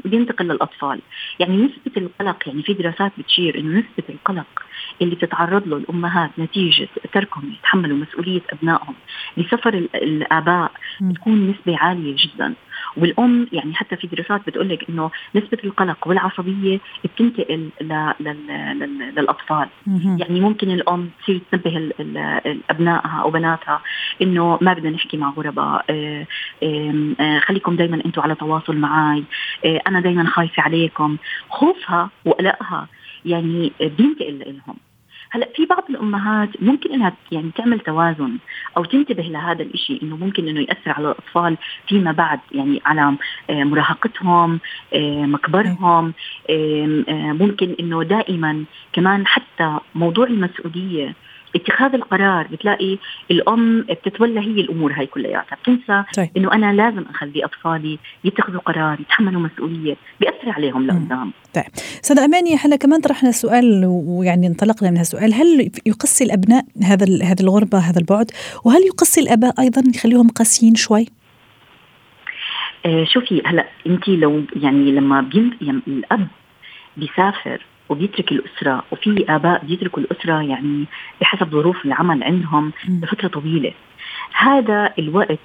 بينتقل 0.05 0.45
للأطفال. 0.45 0.99
يعني 1.39 1.57
نسبة 1.57 1.91
القلق 1.97 2.47
يعني 2.47 2.63
في 2.63 2.73
دراسات 2.73 3.11
بتشير 3.17 3.59
إنه 3.59 3.79
نسبة 3.79 4.03
القلق 4.09 4.63
اللي 5.01 5.15
بتتعرض 5.15 5.67
له 5.67 5.77
الأمهات 5.77 6.31
نتيجة 6.39 6.87
تركهم 7.13 7.53
يتحملوا 7.59 7.97
مسؤولية 7.97 8.41
أبنائهم. 8.49 8.95
لسفر 9.37 9.73
الآباء 9.95 10.71
بتكون 11.01 11.49
نسبة 11.49 11.77
عالية 11.77 12.15
جدا. 12.17 12.53
والأم 12.97 13.47
يعني 13.51 13.73
حتى 13.73 13.95
في 13.95 14.07
دراسات 14.07 14.41
بتقول 14.47 14.69
لك 14.69 14.89
إنه 14.89 15.11
نسبة 15.35 15.57
القلق 15.63 16.07
والعصبية 16.07 16.79
بتنتقل 17.03 17.69
للأطفال. 19.17 19.67
يعني 20.19 20.39
ممكن 20.39 20.71
الأم 20.71 21.09
تصير 21.23 21.41
تنبه 21.51 21.91
أبنائها 22.69 23.21
أو 23.21 23.29
بناتها 23.31 23.81
إنه 24.21 24.57
ما 24.61 24.73
بدنا 24.73 24.89
نحكي 24.89 25.17
مع 25.17 25.29
غرباء 25.29 25.85
آه، 25.89 26.25
آه، 27.19 27.39
خليكم 27.39 27.75
دائما 27.75 28.05
أنتم 28.05 28.21
على 28.21 28.35
تواصل 28.35 28.75
معي 28.75 29.23
آه، 29.65 29.81
أنا 29.87 29.99
دائما 29.99 30.25
خايفة 30.25 30.63
عليكم. 30.63 31.17
خوفها 31.49 32.09
وقلقها 32.25 32.87
يعني 33.25 33.71
بينتقل 33.79 34.39
لهم 34.39 34.77
هلا 35.33 35.49
في 35.55 35.65
بعض 35.65 35.83
الأمهات 35.89 36.49
ممكن 36.61 36.93
إنها 36.93 37.13
يعني 37.31 37.51
تعمل 37.57 37.79
توازن 37.79 38.37
أو 38.77 38.85
تنتبه 38.85 39.23
لهذا 39.23 39.63
الشيء 39.63 40.03
إنه 40.03 40.17
ممكن 40.17 40.47
إنه 40.47 40.61
يأثر 40.61 40.91
على 40.91 41.05
الأطفال 41.05 41.57
فيما 41.87 42.11
بعد 42.11 42.39
يعني 42.51 42.81
على 42.85 43.15
آه، 43.49 43.63
مراهقتهم 43.63 44.59
آه، 44.93 45.25
مكبرهم 45.25 46.13
آه، 46.49 47.03
ممكن 47.33 47.75
إنه 47.79 48.03
دائما 48.03 48.63
كمان 48.93 49.27
حتى 49.27 49.77
موضوع 49.95 50.27
المسؤولية 50.27 51.15
اتخاذ 51.55 51.93
القرار 51.93 52.47
بتلاقي 52.47 52.97
الأم 53.31 53.81
بتتولى 53.81 54.39
هي 54.39 54.61
الأمور 54.61 54.93
هاي 54.93 55.05
كلياتها. 55.05 55.57
بتنسى 55.63 56.03
طيب. 56.17 56.29
إنه 56.37 56.53
أنا 56.53 56.73
لازم 56.73 57.05
أخلي 57.09 57.45
أطفالي 57.45 57.99
يتخذوا 58.23 58.59
قرار 58.59 58.99
يتحملوا 58.99 59.41
مسؤولية 59.41 59.95
بيأثر 60.19 60.49
عليهم 60.49 60.87
لقدام. 60.87 61.31
طيب. 61.53 61.65
أستاذ 62.03 62.19
أماني 62.19 62.55
إحنا 62.55 62.75
كمان 62.75 63.01
طرحنا 63.01 63.31
سؤال 63.31 63.83
ويعني 63.85 64.47
انطلقنا 64.47 64.91
من 64.91 64.99
السؤال 64.99 65.33
هل 65.33 65.71
يقسي 65.85 66.23
الأبناء 66.23 66.65
هذا 66.83 67.05
هذه 67.05 67.41
الغربة 67.41 67.77
هذا 67.77 67.99
البعد؟ 67.99 68.31
وهل 68.65 68.81
يقسي 68.81 69.21
الأباء 69.21 69.53
أيضا 69.59 69.83
يخليهم 69.95 70.29
قاسيين 70.29 70.75
شوي؟ 70.75 71.05
آه 72.85 73.03
شوفي 73.03 73.41
هلأ 73.45 73.65
انت 73.87 74.07
لو 74.07 74.43
يعني 74.55 74.91
لما 74.91 75.21
بين 75.21 75.57
يعني 75.61 75.81
الأب 75.87 76.27
بيسافر 76.97 77.65
وبيترك 77.89 78.31
الأسرة 78.31 78.83
وفي 78.91 79.25
آباء 79.29 79.65
بيتركوا 79.65 80.03
الأسرة 80.03 80.41
يعني 80.41 80.85
بحسب 81.21 81.49
ظروف 81.49 81.85
العمل 81.85 82.23
عندهم 82.23 82.71
لفترة 82.89 83.27
طويلة. 83.27 83.71
هذا 84.33 84.93
الوقت 84.99 85.39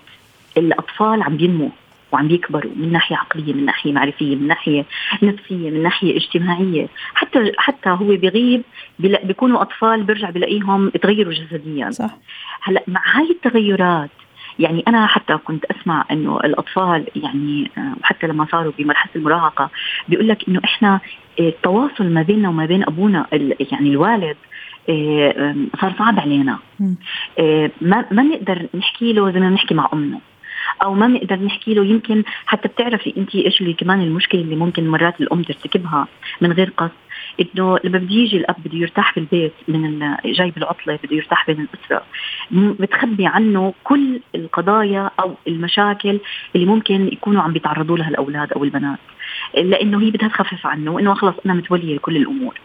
الأطفال 0.57 1.23
عم 1.23 1.37
بينموا 1.37 1.69
وعم 2.13 2.29
بيكبروا 2.29 2.73
من 2.77 2.93
ناحية 2.93 3.17
عقلية 3.17 3.53
من 3.53 3.65
ناحية 3.65 3.93
معرفية 3.93 4.37
من 4.37 4.47
ناحية 4.47 4.85
نفسية 5.23 5.71
من 5.71 5.83
ناحية 5.83 6.17
اجتماعية. 6.17 6.89
حتى 7.15 7.53
حتى 7.59 7.91
هو 7.91 8.17
بيغيب 8.17 8.63
بيكونوا 8.99 9.63
أطفال 9.63 10.03
بيرجع 10.03 10.31
بلاقيهم 10.31 10.89
تغيروا 10.89 11.33
جسديا. 11.33 11.91
صح. 11.91 12.17
هلأ 12.63 12.85
مع 12.89 13.03
هاي 13.05 13.31
التغيرات 13.31 14.11
يعني 14.59 14.85
أنا 14.89 15.07
حتى 15.07 15.37
كنت 15.37 15.65
أسمع 15.65 16.05
إنه 16.11 16.41
الأطفال 16.41 17.07
يعني 17.17 17.71
وحتى 18.01 18.27
لما 18.27 18.47
صاروا 18.53 18.73
بمرحلة 18.79 19.13
المراهقة 19.17 19.71
بيقول 20.09 20.29
لك 20.29 20.49
إنه 20.49 20.61
إحنا 20.65 21.01
التواصل 21.41 22.05
ما 22.05 22.23
بيننا 22.23 22.49
وما 22.49 22.67
بين 22.67 22.83
أبونا 22.83 23.27
يعني 23.73 23.89
الوالد 23.91 24.37
صار 25.81 25.95
صعب 25.99 26.21
علينا. 26.21 26.59
ما 27.81 28.05
ما 28.11 28.23
نقدر 28.23 28.67
نحكي 28.75 29.13
له 29.13 29.31
زي 29.31 29.41
ما 29.41 29.51
بنحكي 29.51 29.75
مع 29.75 29.89
أمنا. 29.93 30.19
أو 30.83 30.95
ما 30.95 31.07
بنقدر 31.07 31.37
نحكي 31.37 31.75
له 31.75 31.85
يمكن 31.85 32.23
حتى 32.47 32.69
بتعرفي 32.69 33.15
انت 33.17 33.35
إيش 33.35 33.61
اللي 33.61 33.73
كمان 33.73 34.01
المشكلة 34.01 34.41
اللي 34.41 34.57
ممكن 34.57 34.89
مرات 34.89 35.21
الأم 35.21 35.43
ترتكبها 35.43 36.07
من 36.41 36.53
غير 36.53 36.73
قصد. 36.77 36.93
إنه 37.41 37.79
لما 37.85 37.99
بده 37.99 38.15
يجي 38.15 38.37
الأب 38.37 38.57
بده 38.65 38.79
يرتاح 38.79 39.13
في 39.13 39.21
البيت 39.21 39.53
من 39.69 40.17
جاي 40.25 40.51
بالعطله 40.51 40.99
بده 41.05 41.17
يرتاح 41.17 41.47
بين 41.47 41.69
الأسرة. 41.75 42.03
بتخبي 42.53 43.27
عنه 43.27 43.75
كل 43.85 44.21
القضايا 44.35 45.11
أو 45.21 45.35
المشاكل 45.49 46.21
اللي 46.55 46.67
ممكن 46.67 47.07
يكونوا 47.13 47.43
عم 47.43 47.53
بيتعرضوا 47.53 47.99
لها 47.99 48.09
الأولاد 48.09 48.53
أو 48.53 48.65
البنات. 48.65 48.99
لأنه 49.55 50.01
هي 50.01 50.11
بدها 50.11 50.29
تخفف 50.29 50.67
عنه 50.67 50.91
وإنه 50.91 51.15
خلص 51.15 51.35
أنا 51.47 51.55
متولية 51.55 51.97
لكل 51.97 52.17
الأمور. 52.17 52.61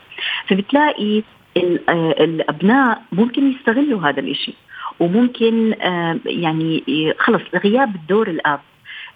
فبتلاقي 0.48 1.24
الأبناء 1.58 3.03
ممكن 3.12 3.51
يستغلوا 3.51 4.10
هذا 4.10 4.20
الشيء 4.20 4.56
وممكن 5.00 5.75
يعني 6.25 6.84
خلص 7.20 7.42
غياب 7.56 7.96
الدور 7.96 8.27
الأب 8.27 8.60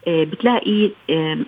آه، 0.07 0.23
بتلاقي 0.23 0.91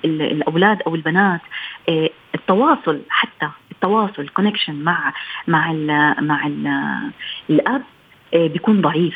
الأولاد 0.06 0.82
أو 0.88 0.96
البنات 0.96 1.42
آه، 1.90 2.10
التواصل 2.36 3.02
حتى 3.10 3.50
التواصل 3.84 4.28
كونكشن 4.28 4.76
مع 4.76 5.14
مع 5.48 5.72
ال 5.72 6.16
مع 6.28 6.48
ال 6.48 6.68
الأب 7.50 7.82
آه، 8.34 8.48
بيكون 8.48 8.82
ضعيف. 8.82 9.16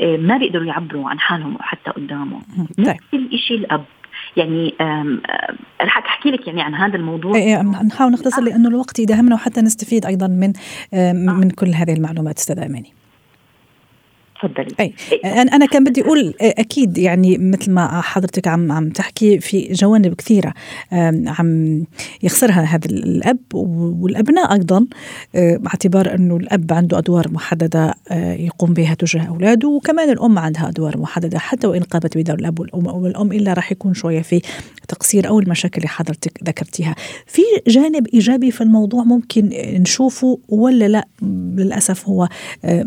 ما 0.00 0.36
بيقدروا 0.36 0.64
يعبروا 0.64 1.10
عن 1.10 1.20
حالهم 1.20 1.56
حتى 1.60 1.90
قدامه. 1.90 2.40
طيب. 2.78 2.86
نفس 2.88 3.14
الشيء 3.14 3.56
الأب. 3.56 3.84
يعني 4.36 4.74
رح 5.82 5.98
أحكي 5.98 6.30
لك 6.30 6.46
يعني 6.46 6.62
عن 6.62 6.74
هذا 6.74 6.96
الموضوع. 6.96 7.34
إيه 7.34 7.62
نحاول 7.62 8.12
نختصر 8.12 8.42
لأنه 8.42 8.68
الوقت 8.68 8.98
يدهمنا 8.98 9.34
وحتى 9.34 9.60
نستفيد 9.60 10.06
أيضا 10.06 10.26
من 10.26 10.52
من 11.38 11.50
كل 11.50 11.68
هذه 11.68 11.92
المعلومات. 11.92 12.38
أستاذ 12.38 12.58
أماني. 12.58 12.99
تفضلي. 14.42 14.74
أي 14.80 14.94
أنا 15.24 15.66
كان 15.66 15.84
بدي 15.84 16.02
أقول 16.02 16.34
أكيد 16.40 16.98
يعني 16.98 17.38
مثل 17.38 17.70
ما 17.72 18.00
حضرتك 18.00 18.48
عم 18.48 18.72
عم 18.72 18.88
تحكي 18.90 19.40
في 19.40 19.72
جوانب 19.72 20.14
كثيرة 20.14 20.54
عم 21.26 21.84
يخسرها 22.22 22.62
هذا 22.62 22.86
الأب 22.86 23.38
والأبناء 23.54 24.52
أيضا 24.52 24.86
باعتبار 25.34 26.14
إنه 26.14 26.36
الأب 26.36 26.72
عنده 26.72 26.98
أدوار 26.98 27.30
محددة 27.30 27.94
يقوم 28.38 28.74
بها 28.74 28.94
تجاه 28.94 29.22
أولاده 29.28 29.68
وكمان 29.68 30.10
الأم 30.10 30.38
عندها 30.38 30.68
أدوار 30.68 30.98
محددة 30.98 31.38
حتى 31.38 31.66
وإن 31.66 31.82
قامت 31.82 32.18
بدور 32.18 32.38
الأب 32.38 32.60
والأم 32.60 32.88
أو 32.88 33.06
الام 33.06 33.32
إلا 33.32 33.52
راح 33.52 33.72
يكون 33.72 33.94
شوية 33.94 34.22
في 34.22 34.40
تقصير 34.88 35.28
أو 35.28 35.40
المشاكل 35.40 35.76
اللي 35.76 35.88
حضرتك 35.88 36.32
ذكرتيها. 36.44 36.94
في 37.26 37.42
جانب 37.66 38.06
إيجابي 38.14 38.50
في 38.50 38.60
الموضوع 38.60 39.04
ممكن 39.04 39.50
نشوفه 39.80 40.38
ولا 40.48 40.88
لا؟ 40.88 41.06
للأسف 41.56 42.08
هو 42.08 42.28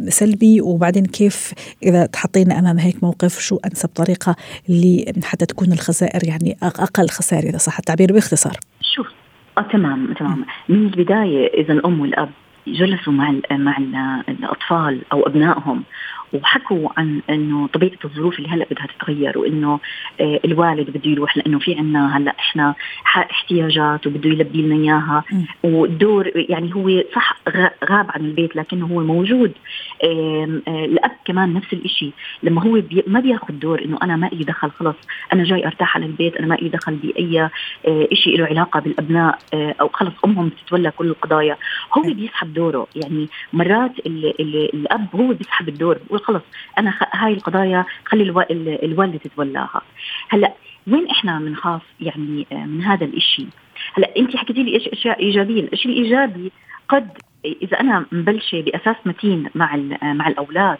سلبي 0.09 0.61
وبعدين 0.61 1.05
كيف 1.05 1.42
إذا 1.83 2.05
تحطينا 2.05 2.59
أمام 2.59 2.77
هيك 2.77 3.03
موقف 3.03 3.39
شو 3.39 3.59
أنسب 3.65 3.89
طريقة 3.89 4.35
اللي 4.69 5.13
حتى 5.23 5.45
تكون 5.45 5.71
الخسائر 5.71 6.27
يعني 6.27 6.57
أقل 6.63 7.09
خسائر 7.09 7.43
إذا 7.49 7.57
صح 7.57 7.77
التعبير؟ 7.77 8.13
باختصار. 8.13 8.57
شوف 8.81 9.07
آه 9.57 9.61
تمام 9.61 10.13
تمام. 10.13 10.45
من 10.69 10.85
البداية 10.85 11.61
إذا 11.61 11.73
الأم 11.73 11.99
والأب 11.99 12.29
جلسوا 12.67 13.13
مع 13.13 13.33
مع 13.51 13.77
الأطفال 14.29 15.01
أو 15.11 15.27
أبنائهم 15.27 15.83
وحكوا 16.33 16.89
عن 16.97 17.21
إنه 17.29 17.67
طبيعة 17.67 17.97
الظروف 18.05 18.39
اللي 18.39 18.49
هلأ 18.49 18.65
بدها 18.71 18.87
تتغير 18.87 19.37
وإنه 19.37 19.79
آه، 20.21 20.39
الوالد 20.45 20.89
بده 20.89 21.11
يروح 21.11 21.37
لأنه 21.37 21.59
في 21.59 21.75
عنا 21.75 22.17
هلأ 22.17 22.35
إحنا 22.39 22.75
احتياجات 23.17 24.07
وبده 24.07 24.29
يلبي 24.29 24.61
لنا 24.61 24.75
إياها 24.75 25.23
والدور 25.63 26.31
يعني 26.35 26.75
هو 26.75 27.03
صح 27.15 27.37
غاب 27.89 28.07
عن 28.09 28.21
البيت 28.21 28.55
لكنه 28.55 28.85
هو 28.85 28.99
موجود. 29.03 29.51
آه، 30.03 30.61
الأب 30.67 31.11
كمان 31.25 31.53
نفس 31.53 31.73
الشيء 31.73 32.11
لما 32.43 32.63
هو 32.63 32.71
بي 32.71 33.03
ما 33.07 33.19
بياخذ 33.19 33.53
دور 33.53 33.81
إنه 33.85 33.97
أنا 34.03 34.15
ما 34.15 34.29
لي 34.33 34.43
دخل 34.43 34.71
خلص 34.71 34.95
أنا 35.33 35.43
جاي 35.43 35.65
أرتاح 35.65 35.97
على 35.97 36.05
البيت 36.05 36.35
أنا 36.35 36.47
ما 36.47 36.55
لي 36.55 36.69
دخل 36.69 36.95
بأي 36.95 37.41
آه، 37.87 38.07
شيء 38.13 38.37
له 38.37 38.45
علاقة 38.45 38.79
بالأبناء 38.79 39.39
أو 39.53 39.87
خلص 39.87 40.13
أمهم 40.25 40.49
بتتولى 40.49 40.91
كل 40.91 41.07
القضايا. 41.07 41.57
هو 41.97 42.13
بيسحب 42.13 42.52
دوره. 42.53 42.87
يعني 42.95 43.29
مرات 43.53 43.99
ال 43.99 44.41
ال 44.41 44.73
الأب 44.73 45.07
هو 45.15 45.33
بيسحب 45.33 45.69
الدور 45.69 45.99
خلص 46.23 46.43
أنا 46.77 46.93
هاي 47.13 47.33
القضايا 47.33 47.85
خلي 48.05 48.23
ألو... 48.23 48.41
الوالدة 48.83 49.17
تتولاها. 49.17 49.81
هلأ 50.29 50.53
وين 50.87 51.09
إحنا 51.09 51.39
بنخاف 51.39 51.81
يعني 51.99 52.47
آه، 52.51 52.65
من 52.65 52.81
هذا 52.81 53.05
الشيء 53.05 53.47
هلأ 53.93 54.17
أنت 54.17 54.35
حكيتي 54.35 54.63
لي 54.63 54.73
إيش 54.75 54.87
أشياء 54.87 55.19
إيجابية. 55.19 55.69
الشيء 55.73 55.91
الإيجابي 55.91 56.51
قد 56.89 57.09
إذا 57.45 57.79
أنا 57.79 58.05
مبلشة 58.11 58.61
بأساس 58.61 58.95
متين 59.05 59.49
مع 59.55 59.75
مع 60.01 60.27
الأولاد 60.27 60.77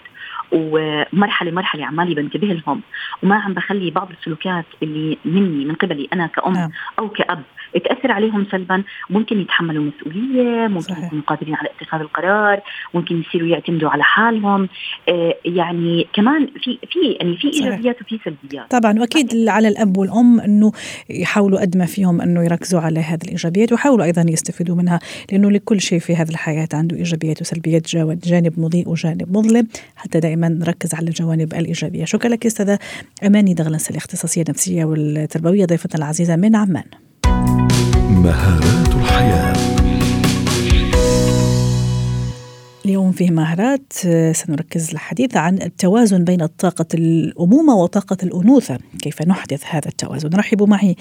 ومرحلة 0.54 1.52
مرحلة 1.52 1.86
عمالي 1.86 2.16
بنتبه 2.16 2.48
لهم. 2.48 2.82
وما 3.24 3.36
عم 3.36 3.54
بخلي 3.54 3.92
بعض 3.92 4.10
السلوكيات 4.20 4.66
اللي 4.84 5.18
مني 5.26 5.66
من 5.66 5.76
قبلي 5.76 6.08
أنا 6.14 6.28
كأم 6.28 6.54
نعم. 6.54 6.70
أو 7.00 7.10
كأب 7.10 7.44
تأثر 7.74 8.12
عليهم 8.12 8.46
سلبا. 8.52 8.84
ممكن 9.10 9.42
يتحملوا 9.42 9.84
مسؤولية 9.84 10.68
ممكن 10.68 10.94
يكونوا 10.94 11.24
قادرين 11.28 11.56
على 11.56 11.70
اتخاذ 11.78 12.02
القرار 12.02 12.60
ممكن 12.94 13.22
يصيروا 13.22 13.48
يعتمدوا 13.48 13.90
على 13.90 14.04
حالهم. 14.04 14.70
آه 15.10 15.36
يعني 15.46 16.08
كمان 16.14 16.48
في 16.64 16.80
في 16.92 17.00
يعني 17.20 17.38
في 17.38 17.48
إيجابيات 17.48 18.02
وفي 18.02 18.20
سلبيات. 18.26 18.72
طبعا 18.72 19.00
وأكيد 19.00 19.48
على 19.48 19.68
الأب 19.68 19.98
والأم 19.98 20.40
إنه 20.40 20.72
يحاولوا 21.10 21.62
قد 21.62 21.78
ما 21.78 21.86
فيهم 21.86 22.22
إنه 22.22 22.44
يركزوا 22.44 22.80
على 22.80 23.00
هذه 23.00 23.24
الإيجابيات 23.24 23.72
ويحاولوا 23.72 24.06
أيضا 24.06 24.26
يستفيدوا 24.30 24.76
منها 24.76 25.00
لأنه 25.32 25.52
لكل 25.52 25.82
شيء 25.82 26.00
في 26.00 26.16
هذه 26.16 26.30
الحياة 26.30 26.68
عنده 26.74 26.98
إيجابيات 26.98 27.42
وسلبيات 27.42 27.88
جانب 28.26 28.60
مضيء 28.60 28.90
وجانب 28.90 29.38
مظلم. 29.38 29.68
حتى 29.96 30.20
دائما 30.20 30.43
نركز 30.50 30.94
على 30.94 31.08
الجوانب 31.08 31.54
الإيجابية. 31.54 32.06
شكرا 32.06 32.30
لك 32.30 32.46
أستاذة 32.46 32.80
أماني 33.26 33.54
دغلس 33.54 33.90
الاختصاصية 33.90 34.42
النفسية 34.42 34.86
والتربوية 34.86 35.66
ضيفتنا 35.66 35.96
العزيزة 35.96 36.36
من 36.36 36.56
عمان. 36.56 36.84
مهارات 38.10 38.88
الحياة. 38.88 39.43
اليوم 42.86 43.12
في 43.12 43.32
مهارات 43.32 43.94
سنركز 44.32 44.92
الحديث 44.92 45.38
عن 45.38 45.62
التوازن 45.62 46.24
بين 46.24 46.46
طاقة 46.46 46.86
الأمومة 46.94 47.76
وطاقة 47.76 48.18
الأنوثة. 48.24 48.78
كيف 49.02 49.22
نحدث 49.22 49.64
هذا 49.70 49.88
التوازن؟ 49.88 50.30
رحبوا 50.30 50.68
معي 50.68 50.96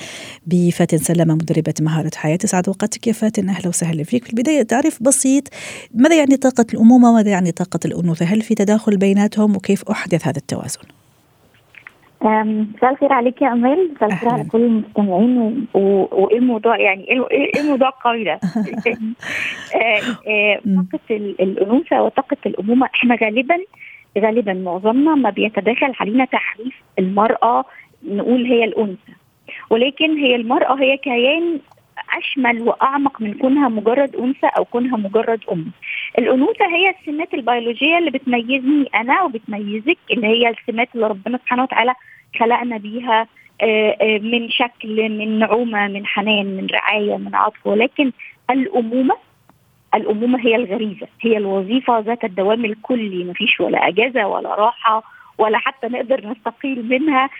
بفاتن 0.46 0.98
سلامة 0.98 1.34
مدربة 1.34 1.74
مهارة 1.80 2.10
حياة. 2.14 2.38
سعد 2.44 2.68
وقتك 2.68 3.06
يا 3.06 3.12
فاتن. 3.12 3.48
أهلا 3.48 3.68
وسهلا 3.68 4.04
فيك. 4.04 4.24
في 4.24 4.30
البداية 4.30 4.62
تعريف 4.62 5.02
بسيط. 5.02 5.48
ماذا 5.94 6.16
يعني 6.16 6.36
طاقة 6.36 6.66
الأمومة؟ 6.74 7.10
وماذا 7.10 7.30
يعني 7.30 7.52
طاقة 7.52 7.80
الأنوثة؟ 7.84 8.26
هل 8.26 8.42
في 8.42 8.54
تداخل 8.54 8.96
بيناتهم؟ 8.96 9.56
وكيف 9.56 9.84
أحدث 9.84 10.26
هذا 10.26 10.38
التوازن؟ 10.38 10.80
مساء 12.24 12.90
الخير 12.90 13.12
عليك 13.12 13.42
يا 13.42 13.52
أمال. 13.52 13.90
مساء 13.94 14.08
الخير 14.08 14.28
على 14.30 14.44
كل 14.44 14.62
المستمعين. 14.62 15.66
وإيه 15.74 16.38
الموضوع 16.38 16.80
يعني 16.80 17.10
إيه, 17.10 17.30
إيه 17.30 17.60
الموضوع 17.60 17.88
القوي 17.88 18.24
ده؟ 18.24 18.40
آه، 19.74 20.00
آه، 20.28 20.60
طاقة 20.92 21.16
الأنوثة 21.40 22.02
وطاقة 22.02 22.36
الأمومة. 22.46 22.88
إحنا 22.94 23.16
غالبا 23.22 23.56
غالبا 24.18 24.52
معظمنا 24.52 25.14
ما 25.14 25.30
بيتداخل 25.30 25.92
علينا 26.00 26.24
تحريف 26.24 26.74
المرأة 26.98 27.64
نقول 28.04 28.46
هي 28.46 28.64
الأنثى. 28.64 29.12
ولكن 29.70 30.16
هي 30.16 30.36
المرأة 30.36 30.74
هي 30.74 30.96
كيان 30.96 31.58
أشمل 32.18 32.62
وأعمق 32.62 33.20
من 33.20 33.34
كونها 33.34 33.68
مجرد 33.68 34.16
أنثى 34.16 34.46
أو 34.46 34.64
كونها 34.64 34.96
مجرد 34.96 35.40
أم. 35.52 35.72
الأنوثة 36.18 36.66
هي 36.66 36.90
السمات 36.90 37.34
البيولوجية 37.34 37.98
اللي 37.98 38.10
بتميزني 38.10 38.88
أنا 38.94 39.22
وبتميزك 39.22 39.98
اللي 40.10 40.26
هي 40.26 40.48
السمات 40.48 40.88
اللي 40.94 41.06
ربنا 41.06 41.38
سبحانه 41.38 41.62
وتعالى 41.62 41.94
خلقنا 42.40 42.76
بيها 42.76 43.26
آه، 43.60 43.96
آه، 44.00 44.18
من 44.18 44.50
شكل 44.50 45.08
من 45.08 45.38
نعومة 45.38 45.88
من 45.88 46.06
حنان 46.06 46.46
من 46.56 46.66
رعاية 46.72 47.16
من 47.16 47.34
عطف 47.34 47.66
ولكن 47.66 48.12
الأمومة 48.50 49.14
الأمومة 49.94 50.40
هي 50.40 50.56
الغريزة 50.56 51.06
هي 51.20 51.36
الوظيفة 51.36 51.98
ذات 51.98 52.24
الدوام 52.24 52.64
الكلي 52.64 53.24
ما 53.24 53.32
فيش 53.32 53.60
ولا 53.60 53.88
أجازة 53.88 54.26
ولا 54.26 54.54
راحة 54.54 55.02
ولا 55.38 55.58
حتى 55.58 55.86
نقدر 55.86 56.26
نستقيل 56.30 56.88
منها. 56.88 57.30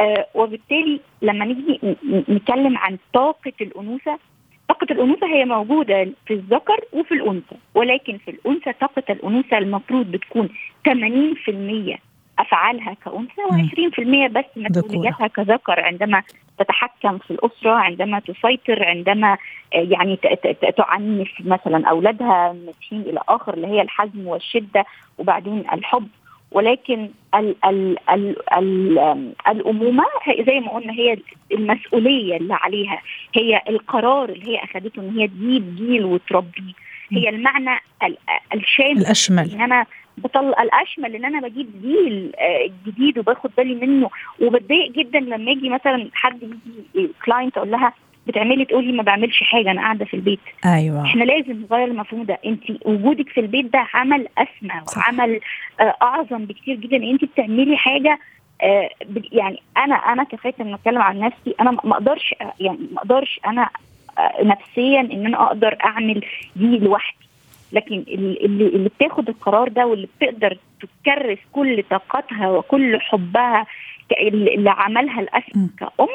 آه 0.00 0.26
وبالتالي 0.34 1.00
لما 1.22 1.44
نيجي 1.44 1.80
نتكلم 2.28 2.78
عن 2.78 2.98
طاقة 3.14 3.52
الأنوثة 3.60 4.18
طاقة 4.68 4.86
الأنوثة 4.90 5.26
هي 5.26 5.44
موجودة 5.44 6.08
في 6.26 6.34
الذكر 6.34 6.80
وفي 6.92 7.14
الأنثى 7.14 7.56
ولكن 7.74 8.18
في 8.18 8.30
الأنثى 8.30 8.72
طاقة 8.72 9.02
الأنوثة 9.10 9.58
المفروض 9.58 10.06
بتكون 10.06 10.48
80% 10.88 11.98
أفعالها 12.38 12.94
كأنثى 13.04 13.42
و20% 13.42 14.30
بس 14.32 14.44
مسؤولياتها 14.56 15.26
كذكر. 15.26 15.80
عندما 15.80 16.22
تتحكم 16.58 17.18
في 17.18 17.30
الأسرة 17.30 17.70
عندما 17.70 18.18
تسيطر 18.18 18.84
عندما 18.88 19.32
آه، 19.74 19.86
يعني 19.90 20.16
تعنف 20.76 21.30
مثلا 21.40 21.88
أولادها 21.88 22.52
من 22.52 22.72
حين 22.88 23.00
إلى 23.00 23.20
آخر 23.28 23.54
اللي 23.54 23.66
هي 23.66 23.82
الحزم 23.82 24.26
والشدة 24.26 24.84
وبعدين 25.18 25.64
الحب. 25.72 26.08
ولكن 26.52 27.10
ال 27.34 27.54
ال 27.64 27.96
ال 28.10 28.36
ال 28.52 29.32
الأمومة 29.48 30.04
زي 30.46 30.60
ما 30.60 30.68
قلنا 30.70 30.92
هي 30.92 31.18
المسؤولية 31.52 32.36
اللي 32.36 32.54
عليها. 32.54 33.02
هي 33.34 33.62
القرار 33.68 34.28
اللي 34.28 34.48
هي 34.48 34.64
اخذته 34.64 35.02
إن 35.02 35.18
هي 35.18 35.28
تجيب 35.28 35.76
جيل 35.76 36.04
وتربيه. 36.04 36.72
هي 37.12 37.28
المعنى 37.28 37.80
الشامل 38.54 38.98
الأشمل. 38.98 39.50
إن 39.54 39.60
أنا 39.60 39.86
بطلع 40.18 40.62
الأشمل 40.62 41.14
إن 41.14 41.24
أنا 41.24 41.48
بجيب 41.48 41.70
جيل 41.82 42.32
جديد 42.86 43.18
وباخد 43.18 43.50
بالي 43.56 43.74
منه. 43.74 44.10
وبتضايق 44.40 44.92
جدا 44.92 45.20
لما 45.20 45.50
يجي 45.50 45.68
مثلا 45.68 46.08
حد 46.12 46.42
يجي 46.42 47.10
كلاينت 47.24 47.56
أقول 47.56 47.70
لها 47.70 47.92
بتعملي 48.26 48.64
تقولي 48.64 48.92
ما 48.92 49.02
بعملش 49.02 49.42
حاجة 49.42 49.70
أنا 49.70 49.80
قاعدة 49.80 50.04
في 50.04 50.14
البيت. 50.14 50.40
أيوه. 50.64 51.04
إحنا 51.04 51.24
لازم 51.24 51.62
نغير 51.70 51.84
المفهوم 51.88 52.22
ده. 52.24 52.38
أنت 52.46 52.62
وجودك 52.84 53.28
في 53.28 53.40
البيت 53.40 53.72
ده 53.72 53.86
عمل 53.94 54.28
أسمى 54.38 54.82
وعمل 54.96 55.40
آه 55.80 55.94
أعظم 56.02 56.44
بكتير 56.44 56.76
جدا. 56.76 56.96
ان 56.96 57.08
أنت 57.10 57.24
بتعملي 57.24 57.76
حاجة 57.76 58.18
آه 58.62 58.90
يعني 59.32 59.62
أنا 59.76 59.94
أنا 59.94 60.24
كفاية 60.24 60.54
إن 60.60 60.74
أتكلم 60.74 61.02
عن 61.02 61.18
نفسي 61.18 61.54
أنا 61.60 61.70
ما 61.70 61.92
أقدرش 61.92 62.34
يعني 62.60 62.78
ما 62.92 62.98
أقدرش 62.98 63.40
أنا 63.46 63.68
آه 64.18 64.42
نفسيا 64.44 65.00
إن 65.00 65.26
أنا 65.26 65.42
أقدر 65.46 65.76
أعمل 65.84 66.24
دي 66.56 66.78
لوحدي. 66.78 67.16
لكن 67.72 68.04
اللي 68.08 68.66
اللي 68.66 68.88
بتاخد 68.88 69.28
القرار 69.28 69.68
ده 69.68 69.86
واللي 69.86 70.08
بتقدر 70.18 70.58
تكرس 70.80 71.38
كل 71.52 71.82
طاقتها 71.90 72.50
وكل 72.50 73.00
حبها 73.00 73.66
اللي 74.20 74.70
عملها 74.70 75.20
الاسم 75.20 75.68
كأم 75.78 76.08